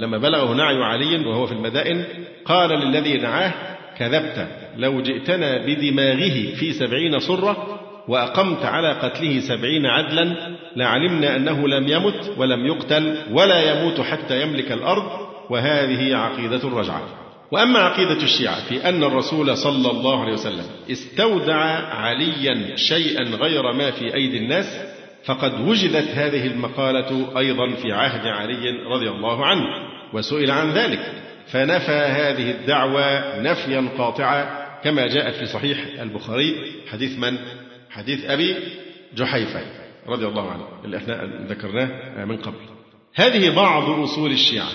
[0.00, 2.04] لما بلغه نعي علي وهو في المدائن
[2.44, 4.48] قال للذي نعاه كذبت.
[4.76, 12.32] لو جئتنا بدماغه في سبعين صرة وأقمت على قتله سبعين عدلا لعلمنا أنه لم يمت
[12.36, 15.04] ولم يقتل ولا يموت حتى يملك الأرض
[15.50, 17.02] وهذه عقيدة الرجعة.
[17.52, 21.56] وأما عقيدة الشيعة في أن الرسول صلى الله عليه وسلم استودع
[21.94, 24.80] عليا شيئا غير ما في أيدي الناس
[25.24, 29.64] فقد وجدت هذه المقالة أيضا في عهد علي رضي الله عنه
[30.12, 31.12] وسئل عن ذلك.
[31.46, 36.54] فنفى هذه الدعوة نفيا قاطعا كما جاء في صحيح البخاري
[36.92, 37.38] حديث من؟
[37.90, 38.54] حديث أبي
[39.14, 39.60] جحيفة
[40.08, 42.56] رضي الله عنه اللي إحنا ذكرناه من قبل
[43.14, 44.68] هذه بعض أصول الشيعة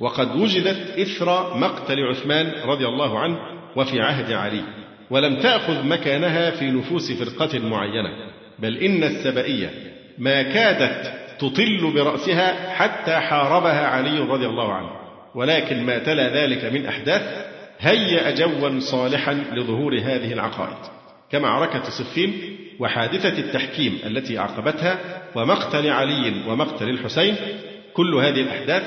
[0.00, 3.36] وقد وجدت إثر مقتل عثمان رضي الله عنه
[3.76, 4.62] وفي عهد علي
[5.10, 8.10] ولم تأخذ مكانها في نفوس فرقة معينة
[8.58, 9.70] بل إن السبئية
[10.18, 15.05] ما كادت تطل برأسها حتى حاربها علي رضي الله عنه
[15.36, 17.46] ولكن ما تلا ذلك من أحداث
[17.78, 20.76] هيأ جوا صالحا لظهور هذه العقائد
[21.30, 24.98] كمعركة صفين وحادثة التحكيم التي أعقبتها
[25.34, 27.34] ومقتل علي ومقتل الحسين
[27.94, 28.82] كل هذه الأحداث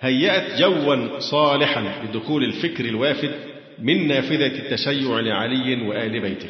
[0.00, 3.30] هيأت جوا صالحا لدخول الفكر الوافد
[3.78, 6.48] من نافذة التشيع لعلي وآل بيته.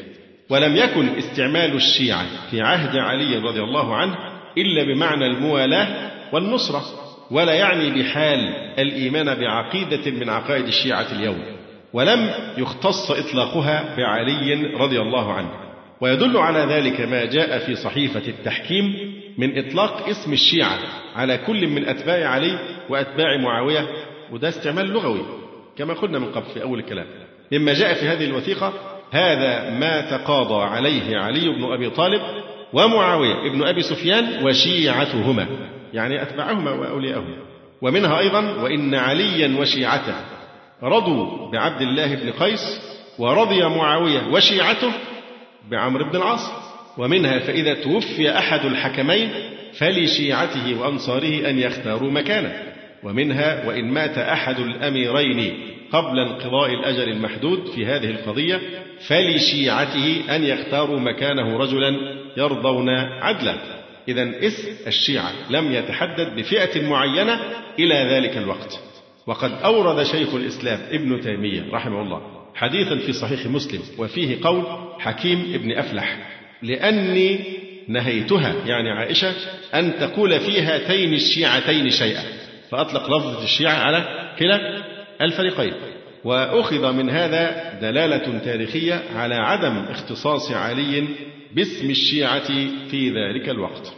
[0.51, 4.15] ولم يكن استعمال الشيعة في عهد علي رضي الله عنه
[4.59, 7.04] إلا بمعنى الموالاة والنصرة.
[7.31, 8.39] ولا يعني بحال
[8.79, 11.43] الإيمان بعقيدة من عقائد الشيعة اليوم
[11.93, 15.51] ولم يختص إطلاقها بعلي رضي الله عنه.
[16.01, 20.79] ويدل على ذلك ما جاء في صحيفة التحكيم من إطلاق اسم الشيعة
[21.17, 23.89] على كل من أتباع علي وأتباع معاوية
[24.33, 25.21] وده استعمال لغوي
[25.79, 27.07] كما قلنا من قبل في أول الكلام.
[27.53, 28.73] مما جاء في هذه الوثيقة
[29.11, 32.21] هذا ما تقاضى عليه علي بن أبي طالب
[32.73, 35.47] ومعاوية ابن أبي سفيان وشيعتهما.
[35.95, 37.37] يعني أتباعهما وأولياءهما.
[37.83, 40.15] ومنها أيضا وإن عليا وشيعته.
[40.83, 42.81] رضوا بعبد الله بن قيس
[43.19, 44.93] ورضي معاوية وشيعته
[45.71, 46.51] بعمرو بن العاص.
[46.99, 49.31] ومنها فإذا توفي أحد الحكمين
[49.79, 52.53] فلشيعته وأنصاره أن يختاروا مكانه.
[53.03, 55.55] ومنها وإن مات أحد الأميرين
[55.93, 58.61] قبل انقضاء الأجل المحدود في هذه القضية
[59.09, 61.95] فلشيعته أن يختاروا مكانه رجلا
[62.37, 62.89] يرضون
[63.23, 63.74] عدلا.
[64.09, 67.41] إذا اسم الشيعة لم يتحدد بفئة معينة
[67.79, 68.81] إلى ذلك الوقت.
[69.27, 72.21] وقد أورد شيخ الإسلام ابن تيمية رحمه الله
[72.55, 74.65] حديثا في صحيح مسلم وفيه قول
[74.99, 76.19] حكيم ابن أفلح
[76.63, 77.41] لأني
[77.89, 79.33] نهيتها يعني عائشة
[79.75, 82.23] أن تقول في هاتين الشيعتين شيئا.
[82.71, 84.83] فأطلق لفظة الشيعة على كلا
[85.21, 85.73] الفريقين.
[86.25, 91.05] وأخذ من هذا دلالة تاريخية على عدم اختصاص علي
[91.55, 92.49] باسم الشيعة
[92.91, 93.93] في ذلك الوقت.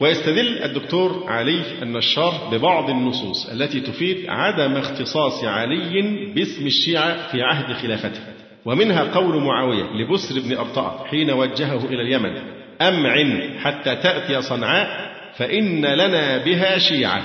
[0.00, 6.02] ويستدل الدكتور علي النشار ببعض النصوص التي تفيد عدم اختصاص علي
[6.34, 8.20] باسم الشيعة في عهد خلافته.
[8.64, 12.36] ومنها قول معاوية لبسر بن أرطاء حين وجهه إلى اليمن
[12.80, 17.22] أمعن حتى تأتي صنعاء فإن لنا بها شيعة.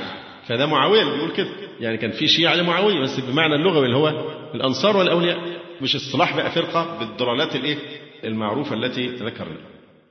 [0.47, 1.49] فده معاوية اللي بيقول كده.
[1.79, 4.07] يعني كان في شيعة لمعاوية بس بمعنى اللغوي اللي هو
[4.55, 5.37] الأنصار والأولياء
[5.81, 7.77] مش اصطلاح بقى فرقة بالضلالات الإيه؟
[8.23, 9.57] المعروفة التي ذكرنا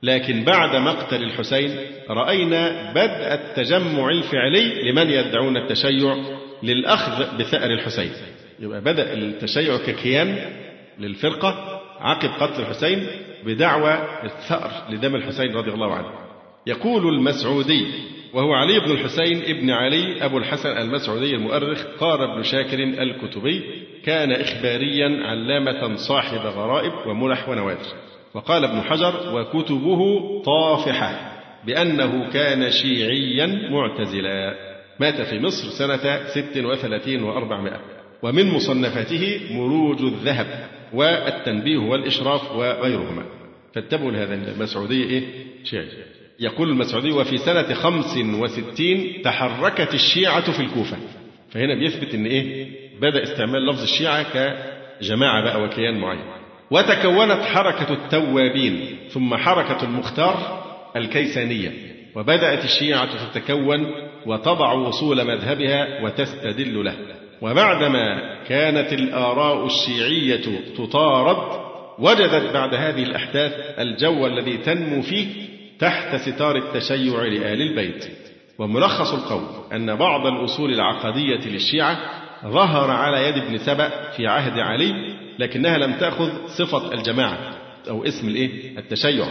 [0.03, 1.75] لكن بعد مقتل الحسين
[2.09, 6.15] رأينا بدء التجمع الفعلي لمن يدعون التشيع
[6.63, 8.11] للأخذ بثأر الحسين.
[8.59, 10.37] يبقى بدأ التشيع ككيان
[10.99, 13.07] للفرقة عقب قتل الحسين
[13.45, 13.93] بدعوى
[14.23, 16.09] الثأر لدم الحسين رضي الله عنه.
[16.67, 17.85] يقول المسعودي
[18.33, 23.63] وهو علي بن الحسين ابن علي أبو الحسن المسعودي المؤرخ قال ابن شاكر الكتبي
[24.05, 27.85] كان إخباريا علامة صاحب غرائب وملح ونوادر
[28.37, 30.01] وقال ابن حجر وكتبه
[30.45, 31.31] طافحة
[31.65, 34.53] بأنه كان شيعيا معتزلا.
[34.99, 37.79] مات في مصر سنة ست وثلاثين وأربعمائة.
[38.23, 40.47] ومن مصنفاته مروج الذهب
[40.93, 43.25] والتنبيه والإشراف وغيرهما.
[43.75, 45.23] فاتبعوا لهذا المسعودي إيه؟
[45.63, 45.87] شيعي.
[46.39, 50.97] يقول المسعودي وفي سنة خمس وستين تحركت الشيعة في الكوفة.
[51.51, 52.67] فهنا بيثبت أن إيه؟
[53.01, 56.36] بدأ استعمال لفظ الشيعة كجماعة بقى وكيان معين.
[56.71, 60.63] وتكونت حركة التوابين ثم حركة المختار
[60.95, 61.71] الكيسانية.
[62.15, 63.85] وبدأت الشيعة تتكون
[64.25, 66.95] وتضع وصول مذهبها وتستدل له.
[67.41, 71.67] وبعدما كانت الآراء الشيعية تطارد
[71.99, 75.27] وجدت بعد هذه الأحداث الجو الذي تنمو فيه
[75.79, 78.07] تحت ستار التشيع لآل البيت.
[78.59, 81.97] وملخص القول أن بعض الأصول العقدية للشيعة
[82.45, 87.37] ظهر على يد ابن سبأ في عهد علي لكنها لم تأخذ صفة الجماعة
[87.89, 89.25] أو اسم الإيه؟ التشيع.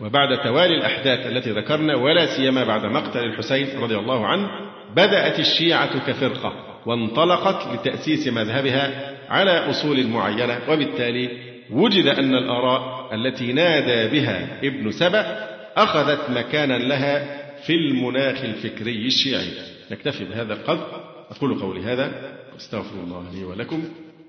[0.00, 4.48] وبعد توالي الأحداث التي ذكرنا ولا سيما بعد مقتل الحسين رضي الله عنه
[4.96, 6.52] بدأت الشيعة كفرقة
[6.86, 11.28] وانطلقت لتأسيس مذهبها على أصول معينة وبالتالي
[11.70, 19.48] وجد أن الآراء التي نادى بها ابن سبأ أخذت مكانا لها في المناخ الفكري الشيعي.
[19.90, 20.86] نكتفي بهذا القدر.
[21.30, 22.12] أقول قولي هذا
[22.56, 23.84] أستغفر الله لي ولكم.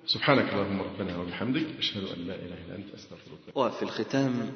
[0.08, 3.56] سبحانك اللهم ربنا وبحمدك أشهد أن لا إله إلا أنت أستغفرك.
[3.56, 4.52] وفي الختام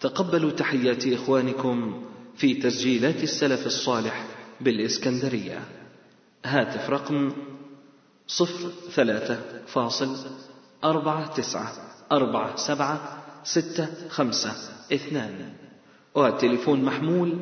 [0.00, 2.04] تقبلوا تحيات إخوانكم
[2.36, 4.26] في تسجيلات السلف الصالح
[4.60, 5.60] بالإسكندرية.
[6.44, 7.32] هاتف رقم
[8.26, 10.16] صفر ثلاثة فاصل
[10.84, 11.72] أربعة تسعة
[12.12, 14.52] أربعة سبعة ستة خمسة
[14.92, 15.52] اثنان.
[16.14, 17.38] وتليفون محمول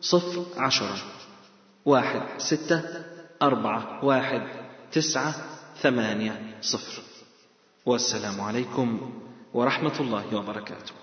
[0.00, 0.96] صفر عشرة
[1.84, 2.82] واحد ستة
[3.42, 4.42] أربعة واحد
[4.92, 5.34] تسعة
[5.82, 6.49] ثمانية.
[6.60, 7.02] صفر.
[7.86, 9.12] والسلام عليكم
[9.54, 10.99] ورحمة الله وبركاته.